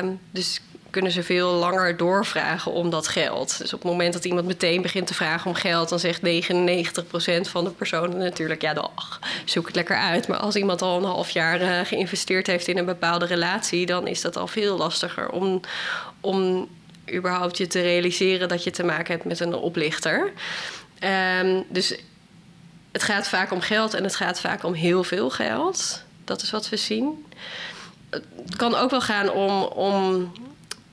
Um, 0.00 0.20
dus 0.30 0.60
kunnen 0.90 1.12
ze 1.12 1.22
veel 1.22 1.52
langer 1.52 1.96
doorvragen 1.96 2.72
om 2.72 2.90
dat 2.90 3.08
geld. 3.08 3.58
Dus 3.58 3.72
op 3.74 3.82
het 3.82 3.90
moment 3.90 4.12
dat 4.12 4.24
iemand 4.24 4.46
meteen 4.46 4.82
begint 4.82 5.06
te 5.06 5.14
vragen 5.14 5.50
om 5.50 5.56
geld, 5.56 5.88
dan 5.88 5.98
zegt 5.98 6.20
99% 6.20 6.24
van 7.50 7.64
de 7.64 7.70
personen 7.70 8.18
natuurlijk: 8.18 8.62
ja, 8.62 8.74
dag, 8.74 9.20
zoek 9.44 9.66
het 9.66 9.74
lekker 9.74 9.96
uit. 9.96 10.28
Maar 10.28 10.38
als 10.38 10.56
iemand 10.56 10.82
al 10.82 10.96
een 10.96 11.04
half 11.04 11.30
jaar 11.30 11.62
uh, 11.62 11.80
geïnvesteerd 11.84 12.46
heeft 12.46 12.68
in 12.68 12.78
een 12.78 12.84
bepaalde 12.84 13.26
relatie, 13.26 13.86
dan 13.86 14.06
is 14.06 14.20
dat 14.20 14.36
al 14.36 14.46
veel 14.46 14.76
lastiger 14.76 15.28
om, 15.28 15.60
om 16.20 16.68
überhaupt 17.14 17.58
je 17.58 17.66
te 17.66 17.80
realiseren 17.80 18.48
dat 18.48 18.64
je 18.64 18.70
te 18.70 18.84
maken 18.84 19.12
hebt 19.12 19.24
met 19.24 19.40
een 19.40 19.54
oplichter. 19.54 20.32
Um, 21.40 21.64
dus 21.68 21.96
het 22.92 23.02
gaat 23.02 23.28
vaak 23.28 23.52
om 23.52 23.60
geld 23.60 23.94
en 23.94 24.02
het 24.02 24.16
gaat 24.16 24.40
vaak 24.40 24.64
om 24.64 24.72
heel 24.72 25.04
veel 25.04 25.30
geld. 25.30 26.04
Dat 26.24 26.42
is 26.42 26.50
wat 26.50 26.68
we 26.68 26.76
zien. 26.76 27.24
Het 28.10 28.56
kan 28.56 28.74
ook 28.74 28.90
wel 28.90 29.00
gaan 29.00 29.30
om, 29.30 29.62
om 29.62 30.32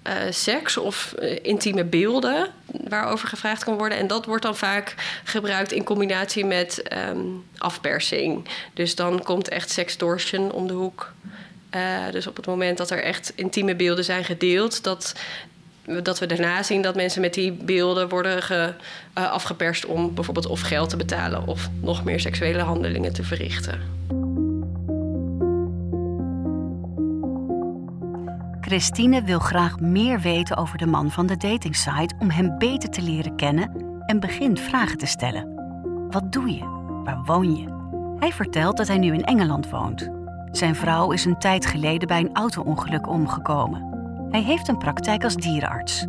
uh, 0.08 0.14
seks 0.30 0.78
of 0.78 1.16
uh, 1.20 1.38
intieme 1.42 1.84
beelden 1.84 2.48
waarover 2.88 3.28
gevraagd 3.28 3.64
kan 3.64 3.78
worden. 3.78 3.98
En 3.98 4.08
dat 4.08 4.26
wordt 4.26 4.44
dan 4.44 4.56
vaak 4.56 4.96
gebruikt 5.24 5.72
in 5.72 5.84
combinatie 5.84 6.46
met 6.46 6.84
um, 7.10 7.44
afpersing. 7.58 8.48
Dus 8.74 8.96
dan 8.96 9.24
komt 9.24 9.50
echt 9.50 9.70
sextortion 9.70 10.52
om 10.52 10.68
de 10.68 10.74
hoek. 10.74 11.14
Uh, 11.76 12.12
dus 12.12 12.28
op 12.28 12.36
het 12.36 12.46
moment 12.46 12.78
dat 12.78 12.90
er 12.90 13.04
echt 13.04 13.34
intieme 13.36 13.76
beelden 13.76 14.04
zijn 14.04 14.24
gedeeld, 14.24 14.84
dat 14.84 15.16
dat 16.04 16.20
we 16.20 16.26
daarna 16.26 16.64
zien 16.64 16.82
dat 16.82 16.96
mensen 16.96 17.22
met 17.22 17.34
die 17.34 17.52
beelden 17.52 18.10
worden 18.10 18.44
ge, 18.44 18.74
afgeperst 19.14 19.86
om 19.86 20.14
bijvoorbeeld 20.14 20.46
of 20.46 20.62
geld 20.62 20.90
te 20.90 20.98
betalen 20.98 21.48
of 21.48 21.70
nog 21.82 22.04
meer 22.04 22.20
seksuele 22.20 22.62
handelingen 22.62 23.14
te 23.14 23.24
verrichten. 23.24 23.82
Christine 28.72 29.24
wil 29.24 29.40
graag 29.40 29.80
meer 29.80 30.20
weten 30.20 30.58
over 30.58 30.78
de 30.78 30.86
man 30.86 31.12
van 31.12 31.25
de 31.25 31.38
datingsite 31.38 32.16
om 32.20 32.30
hem 32.30 32.58
beter 32.58 32.90
te 32.90 33.01
leren 33.01 33.36
kennen 33.36 33.72
en 34.06 34.20
begint 34.20 34.60
vragen 34.60 34.98
te 34.98 35.06
stellen. 35.06 35.54
Wat 36.10 36.32
doe 36.32 36.50
je? 36.51 36.66
Waar 37.04 37.24
woon 37.25 37.56
je? 37.56 37.66
Hij 38.20 38.32
vertelt 38.32 38.78
dat 38.78 38.88
hij 38.88 38.98
nu 38.98 39.13
in 39.13 39.24
Engeland 39.24 39.70
woont. 39.70 40.10
Zijn 40.51 40.75
vrouw 40.75 41.12
is 41.12 41.25
een 41.25 41.40
tijd 41.40 41.66
geleden 41.66 42.08
bij 42.08 42.20
een 42.20 42.36
auto-ongeluk 42.36 43.08
omgekomen. 43.08 43.84
Hij 44.30 44.44
heeft 44.44 44.68
een 44.68 44.78
praktijk 44.78 45.24
als 45.24 45.36
dierenarts. 45.36 46.06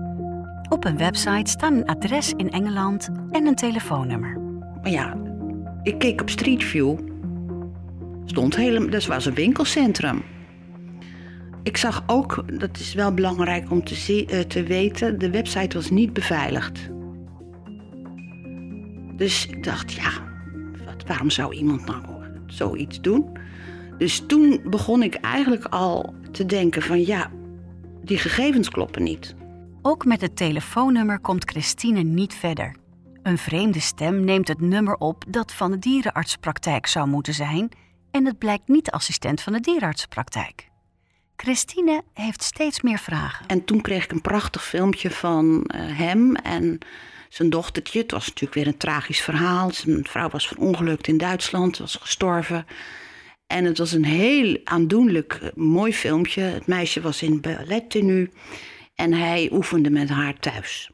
Op 0.68 0.84
een 0.84 0.96
website 0.96 1.50
staan 1.50 1.74
een 1.74 1.86
adres 1.86 2.32
in 2.32 2.50
Engeland 2.50 3.08
en 3.30 3.46
een 3.46 3.54
telefoonnummer. 3.54 4.40
Maar 4.82 4.90
ja, 4.90 5.16
ik 5.82 5.98
keek 5.98 6.20
op 6.20 6.30
Street 6.30 6.64
View. 6.64 6.98
Stond 8.24 8.56
helemaal, 8.56 8.90
dat 8.90 9.06
was 9.06 9.26
een 9.26 9.34
winkelcentrum. 9.34 10.22
Ik 11.62 11.76
zag 11.76 12.02
ook, 12.06 12.44
dat 12.58 12.78
is 12.78 12.94
wel 12.94 13.14
belangrijk 13.14 13.70
om 13.70 13.84
te, 13.84 14.26
uh, 14.26 14.40
te 14.40 14.62
weten, 14.62 15.18
de 15.18 15.30
website 15.30 15.76
was 15.76 15.90
niet 15.90 16.12
beveiligd. 16.12 16.90
Dus 19.16 19.46
ik 19.46 19.64
dacht, 19.64 19.92
ja, 19.92 20.10
wat, 20.84 21.06
waarom 21.06 21.30
zou 21.30 21.54
iemand 21.54 21.86
nou 21.86 22.02
zoiets 22.46 23.00
doen? 23.00 23.38
Dus 23.98 24.22
toen 24.26 24.60
begon 24.64 25.02
ik 25.02 25.14
eigenlijk 25.14 25.64
al 25.64 26.14
te 26.30 26.46
denken 26.46 26.82
van 26.82 27.04
ja, 27.04 27.30
die 28.04 28.18
gegevens 28.18 28.68
kloppen 28.68 29.02
niet. 29.02 29.34
Ook 29.82 30.04
met 30.04 30.20
het 30.20 30.36
telefoonnummer 30.36 31.20
komt 31.20 31.50
Christine 31.50 32.02
niet 32.02 32.34
verder. 32.34 32.76
Een 33.22 33.38
vreemde 33.38 33.80
stem 33.80 34.24
neemt 34.24 34.48
het 34.48 34.60
nummer 34.60 34.94
op 34.94 35.24
dat 35.28 35.52
van 35.52 35.70
de 35.70 35.78
dierenartspraktijk 35.78 36.86
zou 36.86 37.08
moeten 37.08 37.34
zijn 37.34 37.68
en 38.10 38.26
het 38.26 38.38
blijkt 38.38 38.68
niet 38.68 38.90
assistent 38.90 39.40
van 39.40 39.52
de 39.52 39.60
dierenartspraktijk. 39.60 40.71
Christine 41.42 42.02
heeft 42.14 42.42
steeds 42.42 42.80
meer 42.80 42.98
vragen. 42.98 43.46
En 43.46 43.64
toen 43.64 43.80
kreeg 43.80 44.04
ik 44.04 44.12
een 44.12 44.20
prachtig 44.20 44.64
filmpje 44.64 45.10
van 45.10 45.70
uh, 45.74 45.80
hem 45.98 46.36
en 46.36 46.78
zijn 47.28 47.50
dochtertje. 47.50 47.98
Het 47.98 48.10
was 48.10 48.26
natuurlijk 48.26 48.54
weer 48.54 48.66
een 48.66 48.76
tragisch 48.76 49.20
verhaal. 49.20 49.70
Zijn 49.70 50.06
vrouw 50.06 50.28
was 50.28 50.48
verongelukt 50.48 51.08
in 51.08 51.18
Duitsland, 51.18 51.78
was 51.78 51.96
gestorven. 52.00 52.66
En 53.46 53.64
het 53.64 53.78
was 53.78 53.92
een 53.92 54.04
heel 54.04 54.60
aandoenlijk 54.64 55.32
eh, 55.32 55.48
mooi 55.54 55.94
filmpje. 55.94 56.42
Het 56.42 56.66
meisje 56.66 57.00
was 57.00 57.22
in 57.22 57.40
ballettenu 57.40 58.30
en 58.94 59.12
hij 59.12 59.48
oefende 59.52 59.90
met 59.90 60.08
haar 60.08 60.38
thuis. 60.38 60.90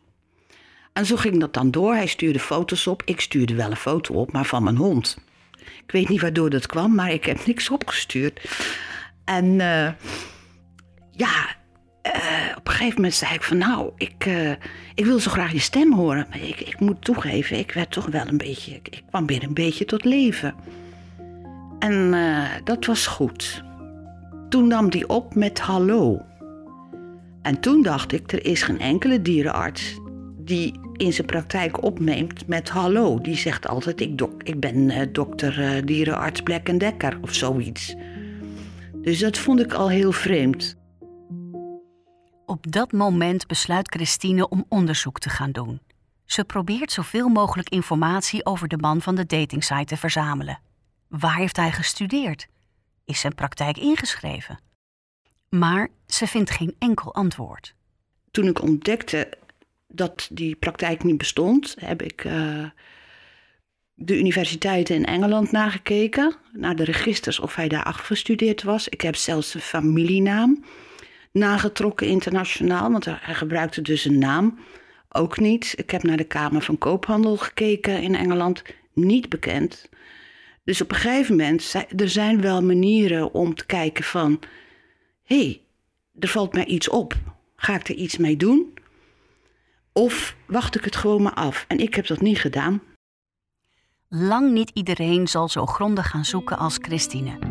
En 0.93 1.07
zo 1.07 1.17
ging 1.17 1.41
dat 1.41 1.55
dan 1.55 1.71
door. 1.71 1.95
Hij 1.95 2.07
stuurde 2.07 2.41
foto's 2.41 2.87
op. 2.87 3.03
Ik 3.05 3.21
stuurde 3.21 3.55
wel 3.55 3.71
een 3.71 3.77
foto 3.77 4.15
op, 4.15 4.33
maar 4.33 4.47
van 4.47 4.63
mijn 4.63 4.77
hond. 4.77 5.19
Ik 5.59 5.93
weet 5.93 6.09
niet 6.09 6.21
waardoor 6.21 6.51
dat 6.51 6.67
kwam, 6.67 6.95
maar 6.95 7.13
ik 7.13 7.25
heb 7.25 7.47
niks 7.47 7.71
opgestuurd. 7.71 8.41
En 9.25 9.45
uh, 9.45 9.89
ja, 11.19 11.57
uh, 12.03 12.57
op 12.57 12.67
een 12.67 12.73
gegeven 12.73 12.95
moment 12.95 13.15
zei 13.15 13.35
ik 13.35 13.43
van 13.43 13.59
nou, 13.59 13.91
ik, 13.97 14.27
uh, 14.27 14.51
ik 14.95 15.05
wil 15.05 15.19
zo 15.19 15.31
graag 15.31 15.53
je 15.53 15.59
stem 15.59 15.93
horen. 15.93 16.27
Maar 16.29 16.43
ik, 16.43 16.61
ik 16.61 16.81
moet 16.81 17.05
toegeven, 17.05 17.59
ik 17.59 17.73
werd 17.73 17.91
toch 17.91 18.07
wel 18.07 18.27
een 18.27 18.37
beetje, 18.37 18.75
ik 18.75 19.03
kwam 19.09 19.27
weer 19.27 19.43
een 19.43 19.55
beetje 19.55 19.85
tot 19.85 20.05
leven. 20.05 20.55
En 21.79 21.93
uh, 21.93 22.45
dat 22.65 22.87
was 22.87 23.07
goed. 23.07 23.65
Toen 24.49 24.67
nam 24.67 24.87
hij 24.91 25.07
op 25.07 25.35
met 25.35 25.61
hallo. 25.61 26.23
En 27.43 27.61
toen 27.61 27.83
dacht 27.83 28.13
ik, 28.13 28.33
er 28.33 28.45
is 28.45 28.63
geen 28.63 28.81
enkele 28.81 29.23
dierenarts 29.23 30.01
die 30.37 30.81
in 30.97 31.13
zijn 31.13 31.27
praktijk 31.27 31.83
opneemt 31.83 32.47
met 32.47 32.69
hallo. 32.69 33.21
Die 33.21 33.37
zegt 33.37 33.69
altijd, 33.69 34.01
ik, 34.01 34.19
dok, 34.19 34.43
ik 34.43 34.61
ben 34.61 35.13
dokter 35.13 35.83
dierenarts 35.87 36.43
Black 36.43 36.79
Dekker 36.79 37.19
of 37.21 37.35
zoiets. 37.35 37.95
Dus 39.03 39.19
dat 39.19 39.39
vond 39.39 39.61
ik 39.61 39.73
al 39.73 39.89
heel 39.89 40.13
vreemd. 40.13 40.78
Op 42.49 42.73
dat 42.73 42.93
moment 42.93 43.47
besluit 43.47 43.89
Christine 43.89 44.49
om 44.49 44.65
onderzoek 44.69 45.19
te 45.19 45.29
gaan 45.29 45.53
doen. 45.53 45.81
Ze 46.25 46.45
probeert 46.45 46.93
zoveel 46.93 47.29
mogelijk 47.29 47.69
informatie 47.69 48.47
over 48.47 48.69
de 48.69 48.77
man 48.77 49.01
van 49.03 49.15
de 49.15 49.27
datingsite 49.27 49.85
te 49.85 49.97
verzamelen. 49.97 50.61
Waar 51.09 51.37
heeft 51.37 51.57
hij 51.57 51.73
gestudeerd? 51.73 52.49
Is 53.05 53.21
zijn 53.21 53.35
praktijk 53.35 53.77
ingeschreven? 53.77 54.59
Maar 55.49 55.89
ze 56.07 56.27
vindt 56.27 56.51
geen 56.51 56.75
enkel 56.79 57.15
antwoord. 57.15 57.75
Toen 58.31 58.47
ik 58.47 58.63
ontdekte 58.63 59.29
dat 59.89 60.29
die 60.33 60.57
praktijk 60.57 61.05
niet 61.05 61.19
bestond, 61.19 61.77
heb 61.79 62.03
ik 62.03 62.25
uh, 62.25 62.65
de 63.95 64.19
universiteiten 64.19 64.95
in 64.95 65.05
Engeland 65.05 65.51
nagekeken, 65.51 66.35
naar 66.53 66.77
de 66.77 66.85
registers 66.85 67.39
of 67.41 67.55
hij 67.55 67.69
daar 67.69 67.85
afgestudeerd 67.85 68.63
was. 68.63 68.89
Ik 68.89 69.01
heb 69.01 69.17
zelfs 69.17 69.55
een 69.55 69.61
familienaam 69.61 70.65
nagetrokken 71.39 72.07
internationaal, 72.07 72.91
want 72.91 73.05
hij 73.05 73.35
gebruikte 73.35 73.83
dus 73.83 74.05
een 74.05 74.19
naam. 74.19 74.59
Ook 75.09 75.39
niet. 75.39 75.75
Ik 75.77 75.91
heb 75.91 76.03
naar 76.03 76.17
de 76.17 76.25
Kamer 76.25 76.63
van 76.63 76.79
Koophandel 76.79 77.37
gekeken 77.37 78.03
in 78.03 78.15
Engeland. 78.15 78.63
Niet 78.93 79.29
bekend. 79.29 79.89
Dus 80.65 80.81
op 80.81 80.91
een 80.91 80.97
gegeven 80.97 81.37
moment, 81.37 81.75
er 81.97 82.09
zijn 82.09 82.41
wel 82.41 82.63
manieren 82.63 83.33
om 83.35 83.55
te 83.55 83.67
kijken 83.67 84.05
van... 84.05 84.41
hé, 85.25 85.43
hey, 85.43 85.61
er 86.19 86.29
valt 86.29 86.53
mij 86.53 86.65
iets 86.65 86.89
op. 86.89 87.15
Ga 87.57 87.75
ik 87.75 87.89
er 87.89 87.95
iets 87.95 88.17
mee 88.17 88.37
doen? 88.37 88.75
Of 89.93 90.37
wacht 90.47 90.77
ik 90.77 90.85
het 90.85 90.97
gewoon 90.97 91.23
maar 91.23 91.35
af? 91.35 91.65
En 91.69 91.79
ik 91.79 91.95
heb 91.95 92.07
dat 92.07 92.21
niet 92.21 92.39
gedaan. 92.39 92.83
Lang 94.09 94.53
niet 94.53 94.71
iedereen 94.75 95.29
zal 95.29 95.49
zo 95.49 95.67
grondig 95.67 96.11
gaan 96.11 96.25
zoeken 96.25 96.59
als 96.59 96.79
Christine. 96.81 97.48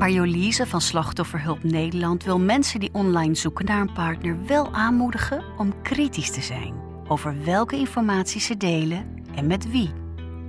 Maar 0.00 0.10
Jolise 0.10 0.66
van 0.66 0.80
Slachtofferhulp 0.80 1.62
Nederland 1.62 2.24
wil 2.24 2.38
mensen 2.38 2.80
die 2.80 2.90
online 2.92 3.34
zoeken 3.34 3.64
naar 3.64 3.80
een 3.80 3.92
partner 3.92 4.36
wel 4.46 4.72
aanmoedigen 4.72 5.44
om 5.58 5.82
kritisch 5.82 6.30
te 6.30 6.40
zijn 6.40 6.74
over 7.08 7.44
welke 7.44 7.76
informatie 7.76 8.40
ze 8.40 8.56
delen 8.56 9.24
en 9.34 9.46
met 9.46 9.70
wie. 9.70 9.92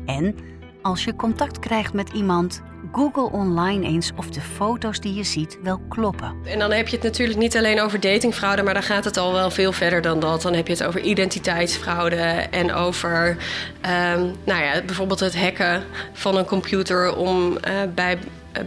En 0.06 0.36
als 0.82 1.04
je 1.04 1.16
contact 1.16 1.60
krijgt 1.60 1.94
met 1.94 2.10
iemand, 2.10 2.62
Google 2.92 3.32
online 3.32 3.86
eens 3.88 4.12
of 4.16 4.30
de 4.30 4.42
foto's 4.42 5.00
die 5.00 5.14
je 5.14 5.24
ziet 5.24 5.60
wel 5.64 5.80
kloppen. 5.90 6.36
En 6.46 6.60
dan 6.60 6.72
heb 6.72 6.88
je 6.88 6.96
het 6.96 7.06
natuurlijk 7.06 7.40
niet 7.40 7.58
alleen 7.58 7.82
over 7.82 8.00
datingfraude, 8.00 8.64
maar 8.64 8.74
dan 8.74 8.84
gaat 8.84 9.06
het 9.06 9.18
al 9.18 9.34
wel 9.34 9.50
veel 9.52 9.72
verder 9.72 10.02
dan 10.02 10.20
dat. 10.20 10.42
Dan 10.42 10.54
heb 10.54 10.68
je 10.68 10.74
het 10.74 10.84
over 10.84 11.02
identiteitsfraude 11.02 12.16
en 12.52 12.74
over 12.74 13.30
um, 13.30 14.36
nou 14.46 14.64
ja, 14.64 14.82
bijvoorbeeld 14.86 15.20
het 15.20 15.38
hacken 15.38 15.84
van 16.14 16.38
een 16.38 16.46
computer 16.46 17.16
om 17.16 17.52
uh, 17.52 17.58
bij 17.96 18.18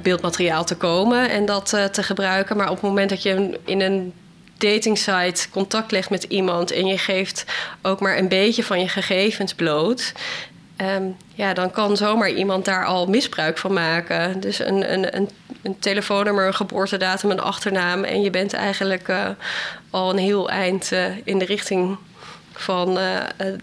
beeldmateriaal 0.03 0.65
te 0.65 0.77
komen 0.77 1.31
en 1.31 1.47
dat 1.47 1.73
uh, 1.75 1.85
te 1.85 2.03
gebruiken. 2.03 2.57
Maar 2.57 2.71
op 2.71 2.75
het 2.75 2.85
moment 2.85 3.11
dat 3.11 3.23
je 3.23 3.61
in 3.65 3.81
een 3.81 4.13
datingsite 4.59 5.51
contact 5.51 5.91
legt 5.91 6.11
met 6.11 6.23
iemand 6.23 6.71
en 6.71 6.87
je 6.87 6.99
geeft 6.99 7.45
ook 7.83 8.01
maar 8.01 8.19
een 8.19 8.29
beetje 8.29 8.65
van 8.65 8.81
je 8.81 8.89
gegevens 8.89 9.55
bloot. 9.55 10.13
Um, 10.97 11.17
ja, 11.35 11.55
dan 11.55 11.71
kan 11.71 11.97
zomaar 11.97 12.31
iemand 12.31 12.65
daar 12.65 12.85
al 12.85 13.07
misbruik 13.07 13.59
van 13.59 13.73
maken. 13.73 14.41
Dus 14.41 14.59
een, 14.59 14.93
een, 14.93 15.17
een, 15.17 15.31
een 15.63 15.79
telefoonnummer, 15.79 16.47
een 16.47 16.55
geboortedatum, 16.55 17.31
een 17.31 17.41
achternaam. 17.41 18.05
En 18.05 18.23
je 18.23 18.31
bent 18.31 18.53
eigenlijk 18.53 19.09
uh, 19.09 19.29
al 19.91 20.11
een 20.11 20.19
heel 20.19 20.51
eind 20.51 20.93
in 21.25 21.39
de 21.39 21.45
richting 21.45 21.97
van 22.55 22.99
uh, 22.99 23.21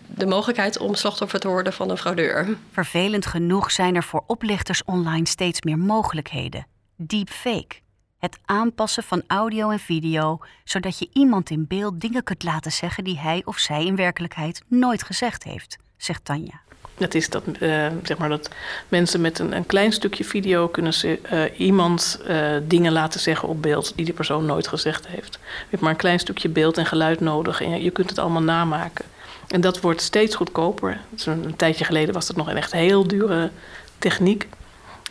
de 0.08 0.26
mogelijkheid 0.26 0.78
om 0.78 0.96
slachtoffer 0.96 1.40
te 1.40 1.48
worden 1.48 1.74
van 1.74 1.90
een 1.90 1.98
fraudeur. 1.98 2.58
Vervelend 2.72 3.26
genoeg 3.26 3.72
zijn 3.72 3.96
er 3.96 4.04
voor 4.04 4.24
oplichters 4.28 4.84
online 4.84 5.28
steeds 5.28 5.62
meer 5.62 5.78
mogelijkheden. 5.80 6.68
Deepfake. 6.96 7.76
Het 8.18 8.40
aanpassen 8.46 9.04
van 9.04 9.24
audio 9.28 9.70
en 9.70 9.80
video, 9.80 10.40
zodat 10.64 11.00
je 11.00 11.10
iemand 11.14 11.50
in 11.50 11.68
beeld 11.68 12.02
dingen 12.02 12.24
kunt 12.24 12.44
laten 12.44 12.72
zeggen 12.72 13.04
die 13.04 13.20
hij 13.20 13.42
of 13.46 13.58
zij 13.58 13.86
in 13.86 13.96
werkelijkheid 13.96 14.64
nooit 14.68 15.04
gezegd 15.04 15.44
heeft, 15.44 15.78
zegt 15.98 16.26
Tanja. 16.26 16.62
Dat 17.02 17.14
is 17.14 17.30
dat, 17.30 17.44
uh, 17.60 17.88
zeg 18.04 18.18
maar 18.18 18.30
dat 18.30 18.50
mensen 18.88 19.22
met 19.22 19.40
een, 19.40 19.56
een 19.56 19.66
klein 19.66 19.92
stukje 19.92 20.24
video 20.24 20.68
kunnen 20.68 20.94
ze, 20.94 21.20
uh, 21.34 21.60
iemand 21.60 22.20
uh, 22.28 22.46
dingen 22.64 22.92
laten 22.92 23.20
zeggen 23.20 23.48
op 23.48 23.62
beeld 23.62 23.94
die 23.96 24.06
die 24.06 24.14
persoon 24.14 24.46
nooit 24.46 24.68
gezegd 24.68 25.08
heeft. 25.08 25.34
Je 25.42 25.68
hebt 25.70 25.82
maar 25.82 25.92
een 25.92 25.98
klein 25.98 26.20
stukje 26.20 26.50
beeld 26.50 26.78
en 26.78 26.86
geluid 26.86 27.20
nodig 27.20 27.62
en 27.62 27.84
je, 27.84 27.92
kunt 27.92 28.10
het 28.10 28.20
allemaal 28.20 28.42
namaken. 28.42 29.06
En 29.48 29.62
dat 29.62 29.82
wordt 29.82 30.02
steeds 30.02 30.36
goedkoper. 30.36 31.00
Dus 31.10 31.26
een, 31.26 31.56
tijdje 31.56 31.86
geleden 31.86 32.14
was 32.14 32.28
dat 32.28 32.36
nog 32.36 32.48
een 32.48 32.58
echt 32.58 32.72
heel 32.72 33.08
dure 33.08 33.50
techniek. 33.98 34.48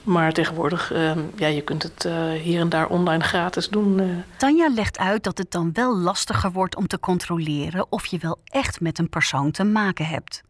Maar 0.02 0.32
tegenwoordig, 0.32 0.92
ja, 1.36 1.46
je 1.46 1.62
kunt 1.62 1.82
het 1.82 2.08
hier 2.42 2.60
en 2.60 2.68
daar 2.68 2.86
online 2.86 3.22
gratis 3.22 3.68
doen. 3.68 4.22
Tanja 4.36 4.68
legt 4.68 4.98
uit 4.98 5.22
dat 5.22 5.38
het 5.38 5.50
dan 5.50 5.70
wel 5.72 5.96
lastiger 5.96 6.52
wordt 6.52 6.76
om 6.76 6.86
te 6.86 7.00
controleren 7.00 7.86
of 7.88 8.06
je 8.06 8.18
wel 8.18 8.38
echt 8.44 8.80
met 8.80 8.98
een 8.98 9.08
persoon 9.08 9.50
te 9.50 9.64
maken 9.64 10.06
hebt. 10.06 10.42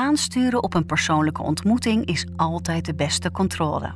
Aansturen 0.00 0.62
op 0.62 0.74
een 0.74 0.86
persoonlijke 0.86 1.42
ontmoeting 1.42 2.04
is 2.04 2.26
altijd 2.36 2.84
de 2.84 2.94
beste 2.94 3.30
controle. 3.30 3.94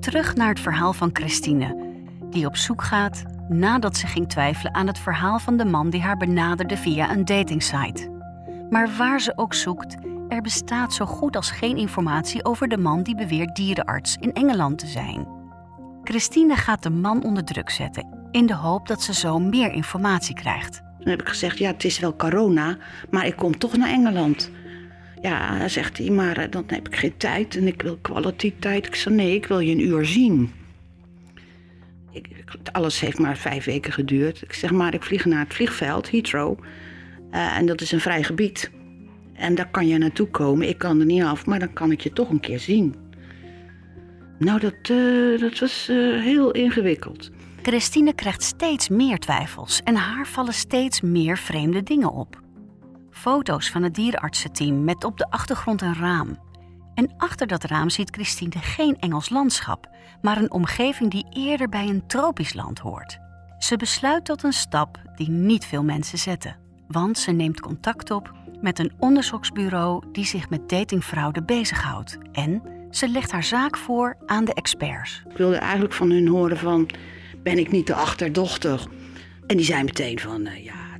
Terug 0.00 0.34
naar 0.34 0.48
het 0.48 0.60
verhaal 0.60 0.92
van 0.92 1.10
Christine. 1.12 1.88
die 2.30 2.46
op 2.46 2.56
zoek 2.56 2.82
gaat 2.82 3.22
nadat 3.48 3.96
ze 3.96 4.06
ging 4.06 4.28
twijfelen 4.28 4.74
aan 4.74 4.86
het 4.86 4.98
verhaal 4.98 5.38
van 5.38 5.56
de 5.56 5.64
man 5.64 5.90
die 5.90 6.00
haar 6.00 6.16
benaderde 6.16 6.76
via 6.76 7.10
een 7.12 7.24
datingsite. 7.24 8.10
Maar 8.70 8.90
waar 8.98 9.20
ze 9.20 9.32
ook 9.36 9.54
zoekt, 9.54 9.96
er 10.28 10.42
bestaat 10.42 10.92
zo 10.92 11.06
goed 11.06 11.36
als 11.36 11.50
geen 11.50 11.76
informatie 11.76 12.44
over 12.44 12.68
de 12.68 12.78
man 12.78 13.02
die 13.02 13.14
beweert 13.14 13.56
dierenarts 13.56 14.16
in 14.16 14.32
Engeland 14.32 14.78
te 14.78 14.86
zijn. 14.86 15.28
Christine 16.02 16.56
gaat 16.56 16.82
de 16.82 16.90
man 16.90 17.24
onder 17.24 17.44
druk 17.44 17.70
zetten 17.70 18.28
in 18.30 18.46
de 18.46 18.54
hoop 18.54 18.88
dat 18.88 19.02
ze 19.02 19.14
zo 19.14 19.38
meer 19.38 19.72
informatie 19.72 20.34
krijgt. 20.34 20.88
Toen 21.00 21.10
heb 21.10 21.20
ik 21.20 21.28
gezegd, 21.28 21.58
ja, 21.58 21.70
het 21.70 21.84
is 21.84 21.98
wel 21.98 22.16
corona, 22.16 22.78
maar 23.10 23.26
ik 23.26 23.36
kom 23.36 23.58
toch 23.58 23.76
naar 23.76 23.88
Engeland. 23.88 24.50
Ja, 25.22 25.68
zegt 25.68 25.98
hij, 25.98 26.10
maar 26.10 26.36
eh, 26.36 26.50
dan 26.50 26.64
heb 26.66 26.88
ik 26.88 26.96
geen 26.96 27.16
tijd 27.16 27.56
en 27.56 27.66
ik 27.66 27.82
wil 27.82 27.98
kwaliteit. 28.00 28.86
Ik 28.86 28.94
zei, 28.94 29.14
nee, 29.14 29.34
ik 29.34 29.46
wil 29.46 29.58
je 29.58 29.72
een 29.72 29.86
uur 29.86 30.06
zien. 30.06 30.52
Ik, 32.10 32.26
alles 32.72 33.00
heeft 33.00 33.18
maar 33.18 33.36
vijf 33.36 33.64
weken 33.64 33.92
geduurd. 33.92 34.42
Ik 34.42 34.52
zeg 34.52 34.70
maar, 34.70 34.94
ik 34.94 35.02
vlieg 35.02 35.24
naar 35.24 35.44
het 35.44 35.54
vliegveld, 35.54 36.10
Heathrow. 36.10 36.58
Uh, 37.32 37.56
en 37.56 37.66
dat 37.66 37.80
is 37.80 37.92
een 37.92 38.00
vrij 38.00 38.22
gebied. 38.22 38.70
En 39.34 39.54
daar 39.54 39.70
kan 39.70 39.88
je 39.88 39.98
naartoe 39.98 40.26
komen. 40.28 40.68
Ik 40.68 40.78
kan 40.78 41.00
er 41.00 41.06
niet 41.06 41.22
af, 41.22 41.46
maar 41.46 41.58
dan 41.58 41.72
kan 41.72 41.92
ik 41.92 42.00
je 42.00 42.12
toch 42.12 42.30
een 42.30 42.40
keer 42.40 42.58
zien. 42.58 42.94
Nou, 44.38 44.60
dat, 44.60 44.88
uh, 44.90 45.40
dat 45.40 45.58
was 45.58 45.86
heel 46.20 46.50
ingewikkeld. 46.50 47.30
Christine 47.62 48.14
krijgt 48.14 48.42
steeds 48.42 48.88
meer 48.88 49.18
twijfels 49.18 49.80
en 49.84 49.96
haar 49.96 50.26
vallen 50.26 50.54
steeds 50.54 51.00
meer 51.00 51.38
vreemde 51.38 51.82
dingen 51.82 52.12
op. 52.12 52.40
Foto's 53.10 53.70
van 53.70 53.82
het 53.82 53.94
dierenartsenteam 53.94 54.84
met 54.84 55.04
op 55.04 55.18
de 55.18 55.30
achtergrond 55.30 55.82
een 55.82 55.94
raam. 55.94 56.38
En 56.94 57.14
achter 57.16 57.46
dat 57.46 57.64
raam 57.64 57.90
ziet 57.90 58.10
Christine 58.10 58.58
geen 58.60 58.98
Engels 58.98 59.28
landschap, 59.28 59.88
maar 60.22 60.36
een 60.36 60.50
omgeving 60.50 61.10
die 61.10 61.26
eerder 61.30 61.68
bij 61.68 61.88
een 61.88 62.06
tropisch 62.06 62.54
land 62.54 62.78
hoort. 62.78 63.18
Ze 63.58 63.76
besluit 63.76 64.24
tot 64.24 64.42
een 64.42 64.52
stap 64.52 64.98
die 65.14 65.30
niet 65.30 65.64
veel 65.64 65.84
mensen 65.84 66.18
zetten, 66.18 66.56
want 66.88 67.18
ze 67.18 67.30
neemt 67.30 67.60
contact 67.60 68.10
op 68.10 68.32
met 68.60 68.78
een 68.78 68.92
onderzoeksbureau 68.98 70.04
die 70.12 70.24
zich 70.24 70.50
met 70.50 70.68
datingfraude 70.68 71.42
bezighoudt. 71.42 72.18
En 72.32 72.62
ze 72.90 73.08
legt 73.08 73.32
haar 73.32 73.44
zaak 73.44 73.76
voor 73.76 74.16
aan 74.26 74.44
de 74.44 74.54
experts. 74.54 75.22
Ik 75.30 75.36
wilde 75.36 75.56
eigenlijk 75.56 75.92
van 75.92 76.10
hun 76.10 76.28
horen 76.28 76.56
van, 76.56 76.88
ben 77.42 77.58
ik 77.58 77.70
niet 77.70 77.86
de 77.86 77.94
achterdochter? 77.94 78.86
En 79.46 79.56
die 79.56 79.66
zei 79.66 79.84
meteen 79.84 80.18
van, 80.18 80.46
uh, 80.46 80.64
ja, 80.64 80.90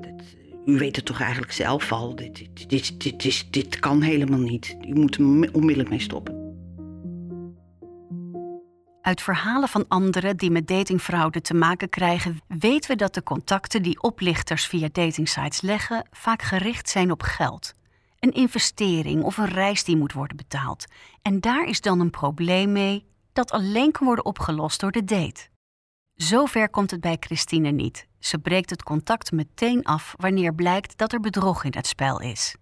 u 0.66 0.78
weet 0.78 0.96
het 0.96 1.04
toch 1.04 1.20
eigenlijk 1.20 1.52
zelf 1.52 1.92
al. 1.92 2.14
Dit, 2.14 2.36
dit, 2.36 2.68
dit, 2.68 3.00
dit, 3.00 3.22
dit, 3.22 3.46
dit 3.50 3.78
kan 3.78 4.02
helemaal 4.02 4.38
niet. 4.38 4.76
U 4.88 4.94
moet 4.94 5.16
er 5.16 5.24
onmiddellijk 5.52 5.88
mee 5.88 6.00
stoppen. 6.00 6.38
Uit 9.02 9.22
verhalen 9.22 9.68
van 9.68 9.84
anderen 9.88 10.36
die 10.36 10.50
met 10.50 10.68
datingfraude 10.68 11.40
te 11.40 11.54
maken 11.54 11.88
krijgen, 11.88 12.40
weten 12.46 12.90
we 12.90 12.96
dat 12.96 13.14
de 13.14 13.22
contacten 13.22 13.82
die 13.82 14.02
oplichters 14.02 14.66
via 14.66 14.88
datingsites 14.92 15.60
leggen 15.60 16.06
vaak 16.10 16.42
gericht 16.42 16.88
zijn 16.88 17.10
op 17.10 17.22
geld. 17.22 17.74
Een 18.18 18.32
investering 18.32 19.22
of 19.22 19.36
een 19.36 19.48
reis 19.48 19.84
die 19.84 19.96
moet 19.96 20.12
worden 20.12 20.36
betaald. 20.36 20.84
En 21.22 21.40
daar 21.40 21.64
is 21.64 21.80
dan 21.80 22.00
een 22.00 22.10
probleem 22.10 22.72
mee 22.72 23.04
dat 23.32 23.50
alleen 23.50 23.92
kan 23.92 24.06
worden 24.06 24.24
opgelost 24.24 24.80
door 24.80 24.92
de 24.92 25.04
date. 25.04 25.49
Zover 26.22 26.70
komt 26.70 26.90
het 26.90 27.00
bij 27.00 27.16
Christine 27.20 27.70
niet. 27.70 28.06
Ze 28.18 28.38
breekt 28.38 28.70
het 28.70 28.82
contact 28.82 29.32
meteen 29.32 29.84
af 29.84 30.14
wanneer 30.16 30.54
blijkt 30.54 30.98
dat 30.98 31.12
er 31.12 31.20
bedrog 31.20 31.64
in 31.64 31.72
het 31.76 31.86
spel 31.86 32.20
is. 32.20 32.54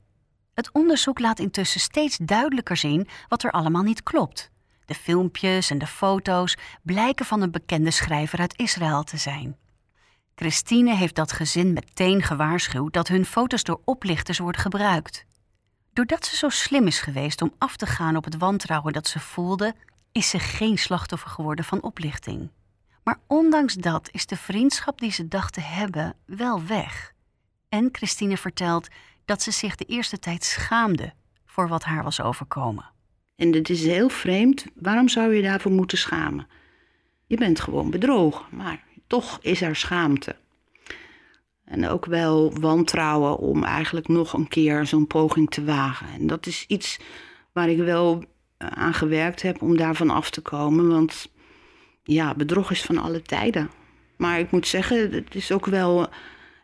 Het 0.55 0.73
onderzoek 0.73 1.19
laat 1.19 1.39
intussen 1.39 1.81
steeds 1.81 2.17
duidelijker 2.17 2.77
zien 2.77 3.09
wat 3.29 3.43
er 3.43 3.51
allemaal 3.51 3.83
niet 3.83 4.03
klopt. 4.03 4.51
De 4.85 4.95
filmpjes 4.95 5.71
en 5.71 5.79
de 5.79 5.87
foto's 5.87 6.57
blijken 6.83 7.27
van 7.27 7.43
een 7.43 7.51
bekende 7.51 7.91
schrijver 7.91 8.39
uit 8.39 8.59
Israël 8.59 9.03
te 9.03 9.17
zijn. 9.17 9.57
Christine 10.35 10.97
heeft 10.97 11.15
dat 11.15 11.33
gezin 11.33 11.73
meteen 11.73 12.23
gewaarschuwd 12.23 12.93
dat 12.93 13.09
hun 13.09 13.25
foto's 13.25 13.63
door 13.63 13.81
oplichters 13.85 14.39
worden 14.39 14.61
gebruikt. 14.61 15.25
Doordat 15.93 16.27
ze 16.27 16.37
zo 16.37 16.49
slim 16.49 16.87
is 16.87 17.01
geweest 17.01 17.43
om 17.43 17.55
af 17.59 17.77
te 17.77 17.87
gaan 17.87 18.17
op 18.17 18.25
het 18.25 18.37
wantrouwen 18.37 18.93
dat 18.93 19.07
ze 19.07 19.21
voelde, 19.21 19.75
is 20.13 20.29
ze 20.29 20.39
geen 20.39 20.79
slachtoffer 20.79 21.31
geworden 21.31 21.65
van 21.65 21.83
oplichting. 21.83 22.51
Maar 23.09 23.21
ondanks 23.27 23.75
dat 23.75 24.09
is 24.13 24.27
de 24.27 24.37
vriendschap 24.37 24.99
die 24.99 25.13
ze 25.13 25.29
dacht 25.29 25.53
te 25.53 25.61
hebben 25.61 26.15
wel 26.25 26.65
weg. 26.67 27.13
En 27.69 27.89
Christine 27.93 28.37
vertelt 28.37 28.89
dat 29.25 29.43
ze 29.43 29.51
zich 29.51 29.77
de 29.77 29.85
eerste 29.85 30.19
tijd 30.19 30.45
schaamde 30.45 31.13
voor 31.47 31.69
wat 31.69 31.85
haar 31.85 32.03
was 32.03 32.21
overkomen. 32.21 32.85
En 33.37 33.53
het 33.53 33.71
is 33.71 33.85
heel 33.85 34.09
vreemd. 34.09 34.67
Waarom 34.75 35.09
zou 35.09 35.35
je 35.35 35.43
daarvoor 35.43 35.73
moeten 35.73 35.99
schamen? 35.99 36.47
Je 37.27 37.37
bent 37.37 37.61
gewoon 37.61 37.91
bedrogen, 37.91 38.45
maar 38.51 38.85
toch 39.07 39.39
is 39.43 39.61
er 39.61 39.77
schaamte. 39.77 40.37
En 41.65 41.89
ook 41.89 42.07
wel 42.07 42.61
wantrouwen 42.61 43.39
om 43.39 43.65
eigenlijk 43.65 44.09
nog 44.09 44.33
een 44.33 44.49
keer 44.49 44.87
zo'n 44.87 45.07
poging 45.07 45.51
te 45.51 45.65
wagen. 45.65 46.09
En 46.09 46.27
dat 46.27 46.47
is 46.47 46.65
iets 46.67 47.01
waar 47.53 47.69
ik 47.69 47.79
wel 47.79 48.25
eh, 48.57 48.69
aan 48.69 48.95
gewerkt 48.95 49.43
heb 49.43 49.63
om 49.63 49.77
daarvan 49.77 50.11
af 50.11 50.31
te 50.31 50.41
komen. 50.41 50.89
Want 50.89 51.29
ja, 52.15 52.35
bedrog 52.35 52.71
is 52.71 52.83
van 52.83 52.99
alle 52.99 53.23
tijden. 53.23 53.71
Maar 54.17 54.39
ik 54.39 54.51
moet 54.51 54.67
zeggen, 54.67 55.13
het 55.13 55.35
is 55.35 55.53
ook 55.53 55.67
wel 55.67 56.09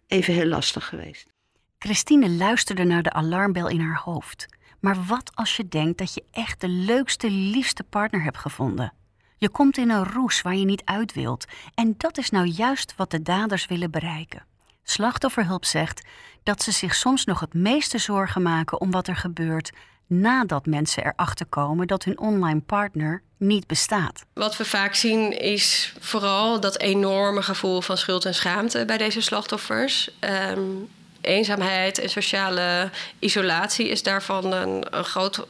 even 0.06 0.34
heel 0.34 0.46
lastig 0.46 0.86
geweest. 0.88 1.32
Christine 1.78 2.30
luisterde 2.30 2.84
naar 2.84 3.02
de 3.02 3.12
alarmbel 3.12 3.68
in 3.68 3.80
haar 3.80 4.00
hoofd. 4.04 4.46
Maar 4.80 5.04
wat 5.04 5.30
als 5.34 5.56
je 5.56 5.68
denkt 5.68 5.98
dat 5.98 6.14
je 6.14 6.24
echt 6.30 6.60
de 6.60 6.68
leukste, 6.68 7.30
liefste 7.30 7.84
partner 7.84 8.22
hebt 8.22 8.38
gevonden? 8.38 8.92
Je 9.36 9.48
komt 9.48 9.76
in 9.76 9.90
een 9.90 10.04
roes 10.04 10.42
waar 10.42 10.56
je 10.56 10.64
niet 10.64 10.84
uit 10.84 11.14
wilt. 11.14 11.44
En 11.74 11.94
dat 11.96 12.18
is 12.18 12.30
nou 12.30 12.46
juist 12.46 12.94
wat 12.96 13.10
de 13.10 13.22
daders 13.22 13.66
willen 13.66 13.90
bereiken. 13.90 14.46
Slachtofferhulp 14.82 15.64
zegt 15.64 16.06
dat 16.42 16.62
ze 16.62 16.72
zich 16.72 16.94
soms 16.94 17.24
nog 17.24 17.40
het 17.40 17.54
meeste 17.54 17.98
zorgen 17.98 18.42
maken 18.42 18.80
om 18.80 18.90
wat 18.90 19.08
er 19.08 19.16
gebeurt 19.16 19.72
nadat 20.06 20.66
mensen 20.66 21.04
erachter 21.06 21.46
komen 21.46 21.86
dat 21.86 22.04
hun 22.04 22.18
online 22.18 22.60
partner 22.60 23.22
niet 23.36 23.66
bestaat. 23.66 24.24
Wat 24.32 24.56
we 24.56 24.64
vaak 24.64 24.94
zien 24.94 25.40
is 25.40 25.94
vooral 26.00 26.60
dat 26.60 26.78
enorme 26.78 27.42
gevoel 27.42 27.80
van 27.80 27.96
schuld 27.96 28.24
en 28.24 28.34
schaamte 28.34 28.84
bij 28.84 28.98
deze 28.98 29.20
slachtoffers. 29.20 30.10
Um, 30.50 30.88
eenzaamheid 31.20 31.98
en 31.98 32.10
sociale 32.10 32.90
isolatie 33.18 33.88
is 33.88 34.02
daarvan 34.02 34.52
een, 34.52 34.86
een, 34.90 35.04
groot, 35.04 35.46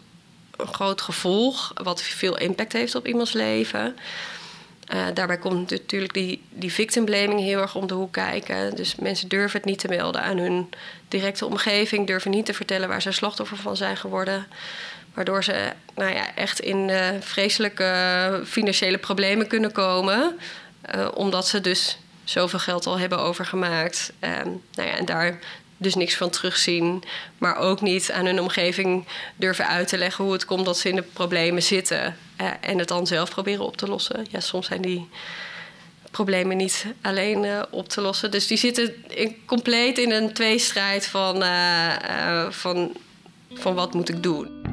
een 0.56 0.74
groot 0.74 1.00
gevolg, 1.00 1.72
wat 1.82 2.02
veel 2.02 2.38
impact 2.38 2.72
heeft 2.72 2.94
op 2.94 3.06
iemands 3.06 3.32
leven. 3.32 3.96
Uh, 4.92 5.06
daarbij 5.14 5.38
komt 5.38 5.70
natuurlijk 5.70 6.14
die, 6.14 6.42
die 6.50 6.72
victim 6.72 7.04
blaming 7.04 7.40
heel 7.40 7.60
erg 7.60 7.74
om 7.74 7.86
de 7.86 7.94
hoek 7.94 8.12
kijken. 8.12 8.76
Dus 8.76 8.94
mensen 8.96 9.28
durven 9.28 9.58
het 9.58 9.68
niet 9.68 9.78
te 9.78 9.88
melden 9.88 10.22
aan 10.22 10.38
hun 10.38 10.70
directe 11.08 11.46
omgeving, 11.46 12.06
durven 12.06 12.30
niet 12.30 12.46
te 12.46 12.54
vertellen 12.54 12.88
waar 12.88 13.02
ze 13.02 13.12
slachtoffer 13.12 13.56
van 13.56 13.76
zijn 13.76 13.96
geworden. 13.96 14.46
Waardoor 15.14 15.44
ze 15.44 15.72
nou 15.94 16.14
ja, 16.14 16.34
echt 16.34 16.60
in 16.60 16.88
uh, 16.88 17.08
vreselijke 17.20 18.40
financiële 18.44 18.98
problemen 18.98 19.46
kunnen 19.46 19.72
komen. 19.72 20.38
Omdat 21.14 21.48
ze 21.48 21.60
dus 21.60 21.98
zoveel 22.24 22.58
geld 22.58 22.86
al 22.86 22.98
hebben 22.98 23.18
overgemaakt. 23.18 24.12
nou 24.20 24.60
ja, 24.88 24.96
en 24.96 25.04
daar 25.04 25.38
dus 25.84 25.94
niks 25.94 26.16
van 26.16 26.30
terugzien. 26.30 27.02
Maar 27.38 27.56
ook 27.56 27.80
niet 27.80 28.12
aan 28.12 28.26
hun 28.26 28.40
omgeving 28.40 29.06
durven 29.36 29.66
uit 29.66 29.88
te 29.88 29.98
leggen 29.98 30.24
hoe 30.24 30.32
het 30.32 30.44
komt 30.44 30.64
dat 30.64 30.78
ze 30.78 30.88
in 30.88 30.96
de 30.96 31.02
problemen 31.02 31.62
zitten. 31.62 32.16
En 32.60 32.78
het 32.78 32.88
dan 32.88 33.06
zelf 33.06 33.30
proberen 33.30 33.64
op 33.64 33.76
te 33.76 33.86
lossen. 33.86 34.26
Ja, 34.30 34.40
soms 34.40 34.66
zijn 34.66 34.82
die 34.82 35.08
problemen 36.10 36.56
niet 36.56 36.86
alleen 37.02 37.44
uh, 37.44 37.62
op 37.70 37.88
te 37.88 38.00
lossen. 38.00 38.30
Dus 38.30 38.46
die 38.46 38.56
zitten 38.56 38.94
in, 39.08 39.36
compleet 39.46 39.98
in 39.98 40.10
een 40.10 40.32
tweestrijd 40.32 41.06
van, 41.06 41.42
uh, 41.42 42.50
van, 42.50 42.96
van 43.54 43.74
wat 43.74 43.94
moet 43.94 44.08
ik 44.08 44.22
doen. 44.22 44.63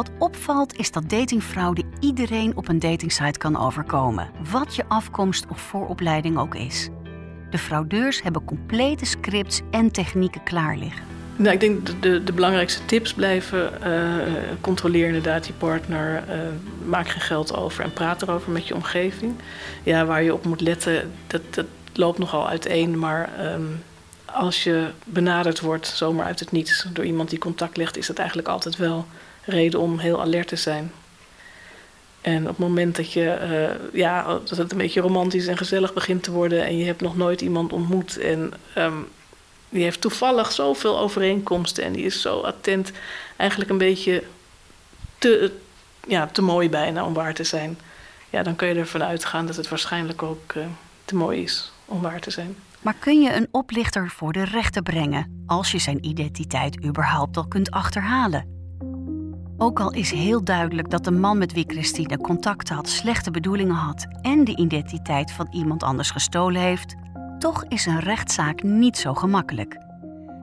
Wat 0.00 0.10
opvalt 0.18 0.78
is 0.78 0.90
dat 0.90 1.10
datingfraude 1.10 1.82
iedereen 1.98 2.56
op 2.56 2.68
een 2.68 2.78
datingsite 2.78 3.38
kan 3.38 3.58
overkomen, 3.58 4.30
wat 4.50 4.74
je 4.76 4.84
afkomst 4.88 5.46
of 5.50 5.60
vooropleiding 5.60 6.38
ook 6.38 6.54
is. 6.54 6.88
De 7.50 7.58
fraudeurs 7.58 8.22
hebben 8.22 8.44
complete 8.44 9.04
scripts 9.04 9.60
en 9.70 9.90
technieken 9.90 10.42
klaar 10.42 10.76
liggen. 10.76 11.02
Nou, 11.36 11.54
ik 11.54 11.60
denk 11.60 12.02
de, 12.02 12.24
de, 12.24 12.32
belangrijkste 12.32 12.84
tips 12.84 13.14
blijven 13.14 13.72
uh, 13.86 14.24
controleer 14.60 15.06
inderdaad 15.06 15.44
die 15.44 15.54
partner, 15.54 16.24
uh, 16.28 16.34
maak 16.88 17.08
geen 17.08 17.20
geld 17.20 17.56
over 17.56 17.84
en 17.84 17.92
praat 17.92 18.22
erover 18.22 18.52
met 18.52 18.68
je 18.68 18.74
omgeving. 18.74 19.34
Ja, 19.82 20.04
waar 20.04 20.22
je 20.22 20.34
op 20.34 20.44
moet 20.44 20.60
letten, 20.60 21.12
dat, 21.26 21.42
dat 21.50 21.66
loopt 21.92 22.18
nogal 22.18 22.48
uiteen, 22.48 22.98
maar 22.98 23.52
um, 23.54 23.82
als 24.24 24.64
je 24.64 24.90
benaderd 25.04 25.60
wordt 25.60 25.86
zomaar 25.86 26.26
uit 26.26 26.40
het 26.40 26.52
niets 26.52 26.86
door 26.92 27.04
iemand 27.04 27.30
die 27.30 27.38
contact 27.38 27.76
legt, 27.76 27.96
is 27.96 28.06
dat 28.06 28.18
eigenlijk 28.18 28.48
altijd 28.48 28.76
wel 28.76 29.06
reden 29.50 29.80
om 29.80 29.98
heel 29.98 30.20
alert 30.20 30.48
te 30.48 30.56
zijn. 30.56 30.92
En 32.20 32.42
op 32.42 32.48
het 32.48 32.58
moment 32.58 32.96
dat 32.96 33.12
je, 33.12 33.38
uh, 33.50 34.00
ja, 34.00 34.22
dat 34.44 34.58
het 34.58 34.72
een 34.72 34.78
beetje 34.78 35.00
romantisch 35.00 35.46
en 35.46 35.56
gezellig 35.56 35.92
begint 35.92 36.22
te 36.22 36.32
worden 36.32 36.64
en 36.64 36.76
je 36.76 36.84
hebt 36.84 37.00
nog 37.00 37.16
nooit 37.16 37.40
iemand 37.40 37.72
ontmoet 37.72 38.18
en 38.18 38.52
um, 38.78 39.08
die 39.68 39.82
heeft 39.82 40.00
toevallig 40.00 40.52
zoveel 40.52 40.98
overeenkomsten 40.98 41.84
en 41.84 41.92
die 41.92 42.04
is 42.04 42.20
zo 42.20 42.40
attent, 42.40 42.92
eigenlijk 43.36 43.70
een 43.70 43.78
beetje 43.78 44.22
te, 45.18 45.52
ja, 46.06 46.26
te 46.26 46.42
mooi 46.42 46.70
bijna 46.70 47.04
om 47.04 47.14
waar 47.14 47.34
te 47.34 47.44
zijn. 47.44 47.78
Ja, 48.30 48.42
dan 48.42 48.56
kun 48.56 48.68
je 48.68 48.74
ervan 48.74 49.02
uitgaan 49.02 49.46
dat 49.46 49.56
het 49.56 49.68
waarschijnlijk 49.68 50.22
ook 50.22 50.52
uh, 50.56 50.64
te 51.04 51.14
mooi 51.14 51.42
is 51.42 51.72
om 51.84 52.00
waar 52.00 52.20
te 52.20 52.30
zijn. 52.30 52.56
Maar 52.80 52.94
kun 52.98 53.20
je 53.20 53.34
een 53.34 53.48
oplichter 53.50 54.10
voor 54.10 54.32
de 54.32 54.44
rechter 54.44 54.82
brengen 54.82 55.44
als 55.46 55.72
je 55.72 55.78
zijn 55.78 56.06
identiteit 56.06 56.84
überhaupt 56.84 57.36
al 57.36 57.48
kunt 57.48 57.70
achterhalen? 57.70 58.59
Ook 59.62 59.80
al 59.80 59.90
is 59.90 60.10
heel 60.10 60.44
duidelijk 60.44 60.90
dat 60.90 61.04
de 61.04 61.10
man 61.10 61.38
met 61.38 61.52
wie 61.52 61.64
Christine 61.66 62.16
contact 62.16 62.68
had 62.68 62.88
slechte 62.88 63.30
bedoelingen 63.30 63.74
had 63.74 64.06
en 64.22 64.44
de 64.44 64.56
identiteit 64.56 65.32
van 65.32 65.48
iemand 65.50 65.82
anders 65.82 66.10
gestolen 66.10 66.60
heeft, 66.60 66.94
toch 67.38 67.64
is 67.64 67.86
een 67.86 68.00
rechtszaak 68.00 68.62
niet 68.62 68.96
zo 68.96 69.14
gemakkelijk. 69.14 69.78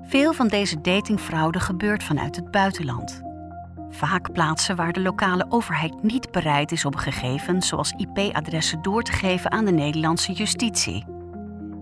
Veel 0.04 0.34
van 0.34 0.48
deze 0.48 0.82
datingfraude 0.82 1.60
gebeurt 1.60 2.04
vanuit 2.04 2.36
het 2.36 2.52
buitenland. 2.52 3.22
Vaak 3.90 4.32
plaatsen 4.32 4.76
waar 4.76 4.94
de 4.94 5.02
lokale 5.02 5.46
overheid 5.50 6.04
niet 6.04 6.32
bereid 6.32 6.72
is 6.72 6.86
om 6.86 6.96
gegevens 6.96 7.68
zoals 7.68 7.94
IP-adressen 7.98 8.82
door 8.82 9.04
te 9.04 9.12
geven 9.12 9.52
aan 9.52 9.66
de 9.66 9.72
Nederlandse 9.72 10.32
justitie. 10.32 11.06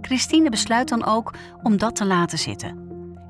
Christine 0.01 0.49
besluit 0.49 0.89
dan 0.89 1.05
ook 1.05 1.33
om 1.63 1.77
dat 1.77 1.95
te 1.95 2.05
laten 2.05 2.37
zitten. 2.37 2.84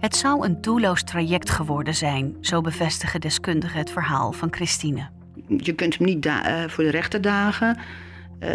Het 0.06 0.16
zou 0.16 0.46
een 0.46 0.62
doelloos 0.62 1.04
traject 1.04 1.50
geworden 1.50 1.96
zijn, 1.96 2.38
zo 2.42 2.62
bevestigen 2.62 3.22
deskundigen 3.22 3.80
het 3.80 3.92
verhaal 3.92 4.32
van 4.32 4.54
Christine. 4.54 5.10
Je 5.48 5.74
kunt 5.74 5.98
hem 5.98 6.08
niet 6.08 6.26
uh, 6.26 6.64
voor 6.68 6.84
de 6.84 6.90
rechter 6.90 7.22
dagen. 7.22 7.78
Uh, 8.40 8.50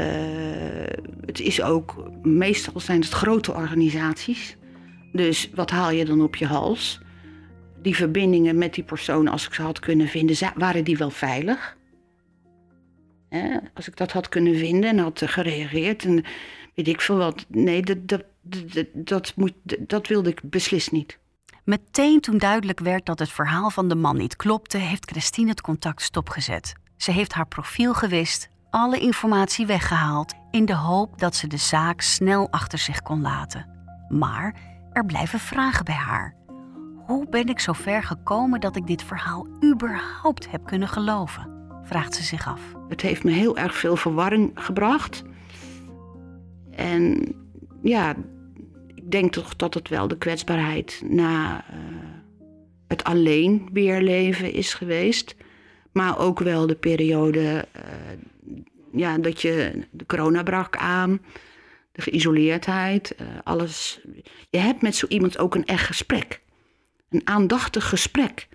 het 1.26 1.40
is 1.40 1.62
ook, 1.62 2.10
meestal 2.22 2.80
zijn 2.80 3.00
het 3.00 3.10
grote 3.10 3.54
organisaties. 3.54 4.56
Dus 5.12 5.50
wat 5.54 5.70
haal 5.70 5.90
je 5.90 6.04
dan 6.04 6.22
op 6.22 6.36
je 6.36 6.46
hals? 6.46 7.00
Die 7.82 7.96
verbindingen 7.96 8.58
met 8.58 8.74
die 8.74 8.84
personen, 8.84 9.32
als 9.32 9.46
ik 9.46 9.54
ze 9.54 9.62
had 9.62 9.78
kunnen 9.78 10.08
vinden, 10.08 10.36
waren 10.54 10.84
die 10.84 10.96
wel 10.96 11.10
veilig? 11.10 11.78
als 13.74 13.88
ik 13.88 13.96
dat 13.96 14.12
had 14.12 14.28
kunnen 14.28 14.56
vinden 14.56 14.90
en 14.90 14.98
had 14.98 15.22
gereageerd 15.24 16.04
en 16.04 16.24
weet 16.74 16.88
ik 16.88 17.00
veel 17.00 17.16
wat. 17.16 17.46
Nee, 17.48 17.82
dat, 17.82 18.08
dat, 18.08 18.24
dat, 18.42 18.86
dat, 18.94 19.32
moet, 19.36 19.54
dat 19.78 20.06
wilde 20.06 20.30
ik 20.30 20.40
beslist 20.42 20.92
niet. 20.92 21.19
Meteen 21.70 22.20
toen 22.20 22.38
duidelijk 22.38 22.80
werd 22.80 23.06
dat 23.06 23.18
het 23.18 23.30
verhaal 23.30 23.70
van 23.70 23.88
de 23.88 23.94
man 23.94 24.16
niet 24.16 24.36
klopte, 24.36 24.78
heeft 24.78 25.10
Christine 25.10 25.48
het 25.48 25.60
contact 25.60 26.02
stopgezet. 26.02 26.72
Ze 26.96 27.10
heeft 27.10 27.32
haar 27.32 27.46
profiel 27.46 27.94
gewist, 27.94 28.48
alle 28.70 28.98
informatie 28.98 29.66
weggehaald, 29.66 30.34
in 30.50 30.64
de 30.64 30.74
hoop 30.74 31.18
dat 31.18 31.36
ze 31.36 31.46
de 31.46 31.56
zaak 31.56 32.00
snel 32.00 32.50
achter 32.50 32.78
zich 32.78 33.02
kon 33.02 33.20
laten. 33.20 33.66
Maar 34.08 34.54
er 34.92 35.04
blijven 35.04 35.38
vragen 35.38 35.84
bij 35.84 35.94
haar. 35.94 36.34
Hoe 37.06 37.28
ben 37.28 37.46
ik 37.46 37.60
zo 37.60 37.72
ver 37.72 38.02
gekomen 38.02 38.60
dat 38.60 38.76
ik 38.76 38.86
dit 38.86 39.02
verhaal 39.02 39.46
überhaupt 39.64 40.50
heb 40.50 40.66
kunnen 40.66 40.88
geloven? 40.88 41.48
vraagt 41.82 42.14
ze 42.14 42.22
zich 42.22 42.48
af. 42.48 42.60
Het 42.88 43.00
heeft 43.00 43.24
me 43.24 43.30
heel 43.30 43.56
erg 43.56 43.74
veel 43.74 43.96
verwarring 43.96 44.50
gebracht. 44.54 45.22
En 46.70 47.34
ja, 47.82 48.14
ik 49.10 49.20
denk 49.20 49.32
toch 49.32 49.56
dat 49.56 49.74
het 49.74 49.88
wel 49.88 50.08
de 50.08 50.18
kwetsbaarheid 50.18 51.02
na 51.04 51.64
uh, 51.70 51.76
het 52.88 53.04
alleen 53.04 53.68
weerleven 53.72 54.52
is 54.52 54.74
geweest. 54.74 55.34
Maar 55.92 56.18
ook 56.18 56.38
wel 56.38 56.66
de 56.66 56.74
periode 56.74 57.66
uh, 57.76 57.82
ja, 58.92 59.18
dat 59.18 59.42
je 59.42 59.72
de 59.90 60.06
corona 60.06 60.42
brak 60.42 60.76
aan, 60.76 61.20
de 61.92 62.02
geïsoleerdheid, 62.02 63.14
uh, 63.20 63.26
alles. 63.44 64.00
Je 64.50 64.58
hebt 64.58 64.82
met 64.82 64.94
zo 64.94 65.06
iemand 65.06 65.38
ook 65.38 65.54
een 65.54 65.66
echt 65.66 65.86
gesprek. 65.86 66.40
Een 67.10 67.22
aandachtig 67.24 67.88
gesprek. 67.88 68.48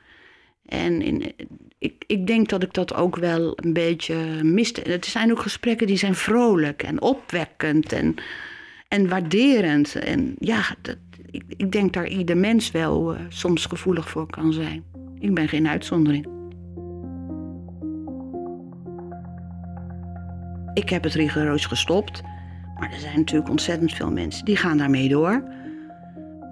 En 0.66 1.02
in, 1.02 1.34
ik, 1.78 2.04
ik 2.08 2.28
denk 2.28 2.50
dat 2.50 2.64
ik 2.64 2.74
dat 2.74 2.94
ook 2.94 3.16
wel 3.16 3.54
een 3.56 3.74
beetje 3.74 4.44
miste. 4.44 4.82
Het 4.82 5.06
zijn 5.06 5.32
ook 5.32 5.42
gesprekken 5.42 5.88
die 5.88 5.98
zijn 5.98 6.16
vrolijk 6.16 6.84
en 6.84 7.02
opwekkend 7.02 7.94
en 7.94 8.16
en 8.88 9.10
waarderend. 9.10 9.96
En 9.96 10.36
ja, 10.40 10.62
dat, 10.82 10.98
ik, 11.32 11.44
ik, 11.48 11.72
denk 11.72 11.94
daar 11.94 12.08
ieder 12.08 12.38
mens 12.38 12.72
wel 12.72 13.14
uh, 13.14 13.20
soms 13.30 13.66
gevoelig 13.66 14.10
voor 14.10 14.30
kan 14.30 14.54
zijn. 14.54 14.84
Ik 15.20 15.34
ben 15.34 15.48
geen 15.48 15.68
uitzondering. 15.68 16.28
Ik 20.74 20.90
heb 20.90 21.04
het 21.04 21.14
rigoureus 21.14 21.66
gestopt. 21.66 22.22
Maar 22.80 22.92
er 22.92 23.00
zijn 23.00 23.18
natuurlijk 23.18 23.50
ontzettend 23.50 23.94
veel 23.94 24.12
mensen 24.12 24.46
die 24.46 24.56
gaan 24.56 24.78
daarmee 24.78 25.10
door. 25.10 25.44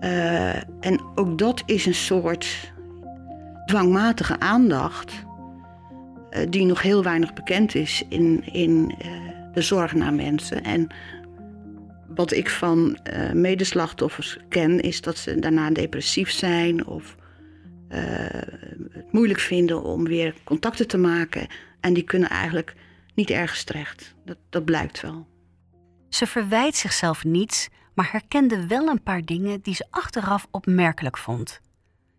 Uh, 0.01 0.55
en 0.79 1.01
ook 1.15 1.37
dat 1.37 1.63
is 1.65 1.85
een 1.85 1.93
soort 1.93 2.73
dwangmatige 3.65 4.39
aandacht. 4.39 5.25
Uh, 6.31 6.39
die 6.49 6.65
nog 6.65 6.81
heel 6.81 7.03
weinig 7.03 7.33
bekend 7.33 7.75
is 7.75 8.03
in, 8.09 8.53
in 8.53 8.95
de 9.53 9.61
zorg 9.61 9.93
naar 9.93 10.13
mensen. 10.13 10.63
En 10.63 10.87
wat 12.15 12.31
ik 12.31 12.49
van 12.49 12.99
uh, 13.13 13.31
medeslachtoffers 13.31 14.37
ken, 14.49 14.79
is 14.79 15.01
dat 15.01 15.17
ze 15.17 15.39
daarna 15.39 15.69
depressief 15.69 16.31
zijn 16.31 16.85
of 16.85 17.15
uh, 17.89 17.99
het 18.89 19.11
moeilijk 19.11 19.39
vinden 19.39 19.83
om 19.83 20.03
weer 20.03 20.35
contacten 20.43 20.87
te 20.87 20.97
maken. 20.97 21.47
En 21.79 21.93
die 21.93 22.03
kunnen 22.03 22.29
eigenlijk 22.29 22.75
niet 23.15 23.29
ergens 23.29 23.63
terecht. 23.63 24.15
Dat, 24.25 24.37
dat 24.49 24.65
blijkt 24.65 25.01
wel. 25.01 25.27
Ze 26.09 26.27
verwijt 26.27 26.75
zichzelf 26.75 27.23
niets, 27.23 27.69
maar 27.93 28.11
herkende 28.11 28.67
wel 28.67 28.87
een 28.87 29.03
paar 29.03 29.21
dingen 29.21 29.61
die 29.61 29.75
ze 29.75 29.85
achteraf 29.89 30.47
opmerkelijk 30.51 31.17
vond. 31.17 31.61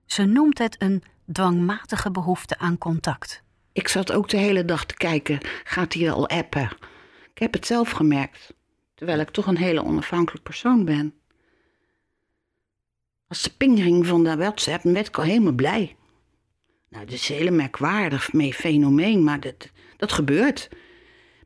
Ze 0.07 0.25
noemt 0.25 0.59
het 0.59 0.77
een 0.79 1.03
dwangmatige 1.33 2.11
behoefte 2.11 2.59
aan 2.59 2.79
contact. 2.79 3.43
Ik 3.73 3.89
zat 3.89 4.13
ook 4.13 4.29
de 4.29 4.37
hele 4.37 4.65
dag 4.65 4.85
te 4.87 4.95
kijken, 4.95 5.39
gaat 5.65 5.93
hij 5.95 6.11
al 6.11 6.29
appen? 6.29 6.71
Ik 7.35 7.39
heb 7.39 7.53
het 7.53 7.67
zelf 7.67 7.91
gemerkt. 7.91 8.55
Terwijl 9.05 9.27
ik 9.27 9.35
toch 9.35 9.47
een 9.47 9.57
hele 9.57 9.85
onafhankelijk 9.85 10.45
persoon 10.45 10.85
ben. 10.85 11.15
Als 13.29 13.43
de 13.43 13.51
pingering 13.57 14.07
van 14.07 14.25
de 14.25 14.37
WhatsApp 14.37 14.83
werd 14.83 15.09
ik 15.09 15.19
al 15.19 15.25
helemaal 15.25 15.53
blij. 15.53 15.97
Nou, 16.89 17.05
dat 17.05 17.15
is 17.15 17.29
een 17.29 17.37
hele 17.37 17.51
merkwaardig 17.51 18.31
fenomeen, 18.53 19.25
maar 19.25 19.41
dat, 19.41 19.71
dat 19.97 20.13
gebeurt. 20.13 20.69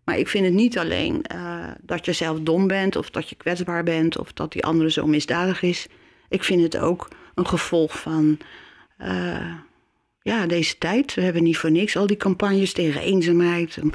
Maar 0.04 0.18
ik 0.18 0.28
vind 0.28 0.44
het 0.44 0.54
niet 0.54 0.78
alleen 0.78 1.24
uh, 1.34 1.70
dat 1.80 2.04
je 2.04 2.12
zelf 2.12 2.40
dom 2.40 2.66
bent, 2.66 2.96
of 2.96 3.10
dat 3.10 3.28
je 3.28 3.36
kwetsbaar 3.36 3.84
bent, 3.84 4.18
of 4.18 4.32
dat 4.32 4.52
die 4.52 4.64
andere 4.64 4.90
zo 4.90 5.06
misdadig 5.06 5.62
is. 5.62 5.86
Ik 6.28 6.44
vind 6.44 6.62
het 6.62 6.76
ook 6.76 7.08
een 7.34 7.46
gevolg 7.46 8.00
van 8.00 8.38
uh, 8.98 9.54
ja, 10.22 10.46
deze 10.46 10.78
tijd. 10.78 11.14
We 11.14 11.22
hebben 11.22 11.42
niet 11.42 11.58
voor 11.58 11.70
niks 11.70 11.96
al 11.96 12.06
die 12.06 12.16
campagnes 12.16 12.72
tegen 12.72 13.00
eenzaamheid. 13.00 13.76
En, 13.76 13.92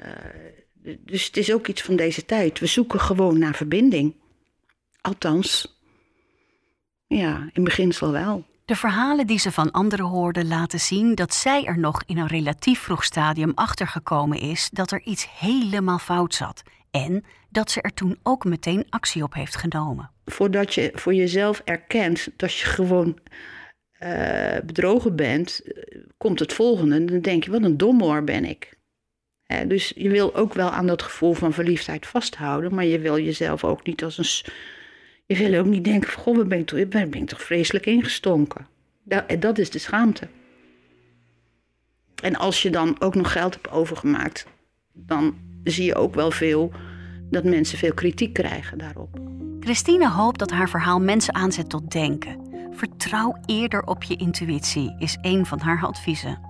uh, 0.00 0.55
dus 0.98 1.26
het 1.26 1.36
is 1.36 1.52
ook 1.52 1.66
iets 1.66 1.82
van 1.82 1.96
deze 1.96 2.24
tijd. 2.24 2.58
We 2.58 2.66
zoeken 2.66 3.00
gewoon 3.00 3.38
naar 3.38 3.54
verbinding. 3.54 4.14
Althans, 5.00 5.78
ja, 7.06 7.48
in 7.52 7.64
beginsel 7.64 8.12
wel. 8.12 8.44
De 8.64 8.76
verhalen 8.76 9.26
die 9.26 9.38
ze 9.38 9.52
van 9.52 9.70
anderen 9.70 10.06
hoorde 10.06 10.44
laten 10.44 10.80
zien 10.80 11.14
dat 11.14 11.34
zij 11.34 11.64
er 11.64 11.78
nog 11.78 12.02
in 12.06 12.18
een 12.18 12.26
relatief 12.26 12.80
vroeg 12.80 13.04
stadium 13.04 13.52
achtergekomen 13.54 14.40
is 14.40 14.70
dat 14.72 14.90
er 14.90 15.02
iets 15.02 15.38
helemaal 15.38 15.98
fout 15.98 16.34
zat. 16.34 16.62
En 16.90 17.24
dat 17.48 17.70
ze 17.70 17.80
er 17.80 17.94
toen 17.94 18.18
ook 18.22 18.44
meteen 18.44 18.86
actie 18.88 19.22
op 19.22 19.34
heeft 19.34 19.56
genomen. 19.56 20.10
Voordat 20.24 20.74
je 20.74 20.90
voor 20.94 21.14
jezelf 21.14 21.62
erkent 21.64 22.28
dat 22.36 22.54
je 22.54 22.66
gewoon 22.66 23.18
uh, 24.00 24.56
bedrogen 24.64 25.16
bent, 25.16 25.60
eh, 25.60 25.98
komt 26.16 26.38
het 26.38 26.52
volgende. 26.52 27.04
Dan 27.04 27.20
denk 27.20 27.44
je, 27.44 27.50
wat 27.50 27.62
een 27.62 27.76
dommoor 27.76 28.24
ben 28.24 28.44
ik 28.44 28.75
dus 29.46 29.92
je 29.96 30.08
wil 30.08 30.34
ook 30.34 30.54
wel 30.54 30.70
aan 30.70 30.86
dat 30.86 31.02
gevoel 31.02 31.32
van 31.32 31.52
verliefdheid 31.52 32.06
vasthouden, 32.06 32.74
maar 32.74 32.84
je 32.84 32.98
wil 32.98 33.18
jezelf 33.18 33.64
ook 33.64 33.86
niet 33.86 34.04
als 34.04 34.18
een. 34.18 34.52
Je 35.26 35.36
wil 35.36 35.58
ook 35.60 35.66
niet 35.66 35.84
denken: 35.84 36.10
van, 36.10 36.22
Goh, 36.22 36.46
ben 36.46 36.58
ik, 36.58 36.66
toch, 36.66 36.88
ben 36.88 37.12
ik 37.12 37.26
toch 37.26 37.42
vreselijk 37.42 37.86
ingestonken. 37.86 38.66
Dat, 39.02 39.24
dat 39.38 39.58
is 39.58 39.70
de 39.70 39.78
schaamte. 39.78 40.28
En 42.22 42.36
als 42.36 42.62
je 42.62 42.70
dan 42.70 43.00
ook 43.00 43.14
nog 43.14 43.32
geld 43.32 43.54
hebt 43.54 43.70
overgemaakt, 43.70 44.46
dan 44.92 45.36
zie 45.64 45.84
je 45.84 45.94
ook 45.94 46.14
wel 46.14 46.30
veel 46.30 46.72
dat 47.30 47.44
mensen 47.44 47.78
veel 47.78 47.94
kritiek 47.94 48.32
krijgen 48.32 48.78
daarop. 48.78 49.18
Christine 49.60 50.10
hoopt 50.10 50.38
dat 50.38 50.50
haar 50.50 50.68
verhaal 50.68 51.00
mensen 51.00 51.34
aanzet 51.34 51.68
tot 51.68 51.90
denken. 51.90 52.40
Vertrouw 52.70 53.36
eerder 53.46 53.82
op 53.82 54.02
je 54.02 54.16
intuïtie, 54.16 54.96
is 54.98 55.18
een 55.20 55.46
van 55.46 55.60
haar 55.60 55.86
adviezen. 55.86 56.45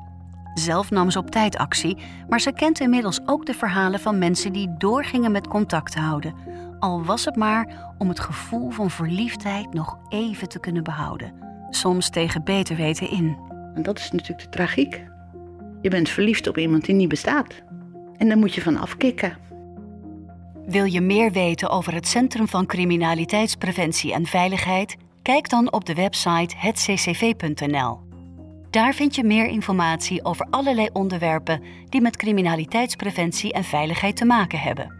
Zelf 0.58 0.90
nam 0.90 1.10
ze 1.10 1.18
op 1.18 1.30
tijd 1.30 1.56
actie, 1.56 1.96
maar 2.28 2.40
ze 2.40 2.52
kent 2.52 2.80
inmiddels 2.80 3.20
ook 3.26 3.46
de 3.46 3.54
verhalen 3.54 4.00
van 4.00 4.18
mensen 4.18 4.52
die 4.52 4.74
doorgingen 4.78 5.32
met 5.32 5.48
contact 5.48 5.94
houden. 5.94 6.34
Al 6.78 7.04
was 7.04 7.24
het 7.24 7.36
maar 7.36 7.94
om 7.98 8.08
het 8.08 8.20
gevoel 8.20 8.70
van 8.70 8.90
verliefdheid 8.90 9.72
nog 9.72 9.98
even 10.08 10.48
te 10.48 10.60
kunnen 10.60 10.82
behouden. 10.82 11.32
Soms 11.70 12.10
tegen 12.10 12.44
beter 12.44 12.76
weten 12.76 13.10
in. 13.10 13.38
En 13.74 13.82
dat 13.82 13.98
is 13.98 14.10
natuurlijk 14.10 14.42
de 14.42 14.48
tragiek. 14.48 15.04
Je 15.80 15.90
bent 15.90 16.08
verliefd 16.08 16.46
op 16.46 16.58
iemand 16.58 16.84
die 16.84 16.94
niet 16.94 17.08
bestaat. 17.08 17.62
En 18.16 18.28
daar 18.28 18.38
moet 18.38 18.54
je 18.54 18.62
van 18.62 18.76
afkicken. 18.76 19.36
Wil 20.66 20.84
je 20.84 21.00
meer 21.00 21.32
weten 21.32 21.70
over 21.70 21.94
het 21.94 22.08
Centrum 22.08 22.48
van 22.48 22.66
Criminaliteitspreventie 22.66 24.12
en 24.12 24.26
Veiligheid? 24.26 24.96
Kijk 25.22 25.48
dan 25.48 25.72
op 25.72 25.84
de 25.84 25.94
website 25.94 26.54
hetccv.nl. 26.56 28.05
Daar 28.76 28.94
vind 28.94 29.14
je 29.14 29.24
meer 29.24 29.46
informatie 29.46 30.24
over 30.24 30.46
allerlei 30.50 30.88
onderwerpen 30.92 31.62
die 31.88 32.00
met 32.00 32.16
criminaliteitspreventie 32.16 33.52
en 33.52 33.64
veiligheid 33.64 34.16
te 34.16 34.24
maken 34.24 34.58
hebben. 34.58 34.94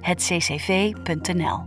hetccv.nl. 0.00 1.64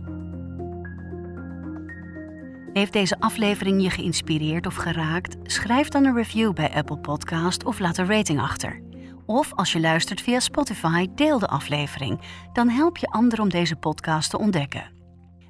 Heeft 2.72 2.92
deze 2.92 3.20
aflevering 3.20 3.82
je 3.82 3.90
geïnspireerd 3.90 4.66
of 4.66 4.74
geraakt? 4.74 5.36
Schrijf 5.42 5.88
dan 5.88 6.04
een 6.04 6.14
review 6.14 6.52
bij 6.52 6.74
Apple 6.74 6.98
Podcast 6.98 7.64
of 7.64 7.78
laat 7.78 7.98
een 7.98 8.08
rating 8.08 8.40
achter. 8.40 8.82
Of 9.26 9.52
als 9.54 9.72
je 9.72 9.80
luistert 9.80 10.20
via 10.20 10.40
Spotify, 10.40 11.06
deel 11.14 11.38
de 11.38 11.48
aflevering. 11.48 12.20
Dan 12.52 12.68
help 12.68 12.96
je 12.96 13.06
anderen 13.06 13.44
om 13.44 13.50
deze 13.50 13.76
podcast 13.76 14.30
te 14.30 14.38
ontdekken. 14.38 14.97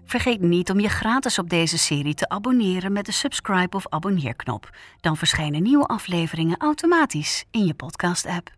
Vergeet 0.08 0.40
niet 0.40 0.70
om 0.70 0.80
je 0.80 0.88
gratis 0.88 1.38
op 1.38 1.50
deze 1.50 1.78
serie 1.78 2.14
te 2.14 2.28
abonneren 2.28 2.92
met 2.92 3.06
de 3.06 3.12
subscribe 3.12 3.76
of 3.76 3.88
abonneerknop. 3.88 4.70
Dan 5.00 5.16
verschijnen 5.16 5.62
nieuwe 5.62 5.86
afleveringen 5.86 6.56
automatisch 6.58 7.44
in 7.50 7.66
je 7.66 7.74
podcast-app. 7.74 8.50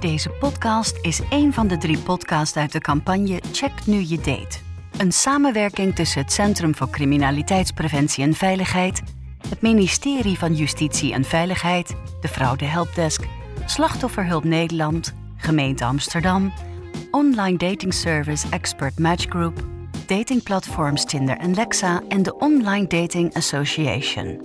Deze 0.00 0.30
podcast 0.30 0.98
is 1.02 1.20
een 1.30 1.52
van 1.52 1.66
de 1.66 1.78
drie 1.78 1.98
podcasts 1.98 2.56
uit 2.56 2.72
de 2.72 2.80
campagne 2.80 3.42
Check 3.52 3.86
Nu 3.86 4.04
Je 4.06 4.16
Date. 4.16 4.58
Een 4.98 5.12
samenwerking 5.12 5.94
tussen 5.94 6.22
het 6.22 6.32
Centrum 6.32 6.74
voor 6.74 6.90
Criminaliteitspreventie 6.90 8.24
en 8.24 8.34
Veiligheid, 8.34 9.02
het 9.48 9.60
Ministerie 9.60 10.38
van 10.38 10.54
Justitie 10.54 11.12
en 11.12 11.24
Veiligheid, 11.24 11.94
de 12.20 12.28
Fraude 12.28 12.64
Helpdesk, 12.64 13.22
Slachtofferhulp 13.66 14.44
Nederland, 14.44 15.14
Gemeente 15.36 15.84
Amsterdam 15.84 16.52
online 17.10 17.56
dating 17.56 17.92
service 17.92 18.46
Expert 18.50 18.98
Match 18.98 19.28
Group, 19.28 19.64
datingplatforms 20.06 21.04
Tinder 21.04 21.36
en 21.36 21.54
Lexa 21.54 22.02
en 22.08 22.22
de 22.22 22.32
Online 22.38 22.86
Dating 22.86 23.36
Association. 23.36 24.40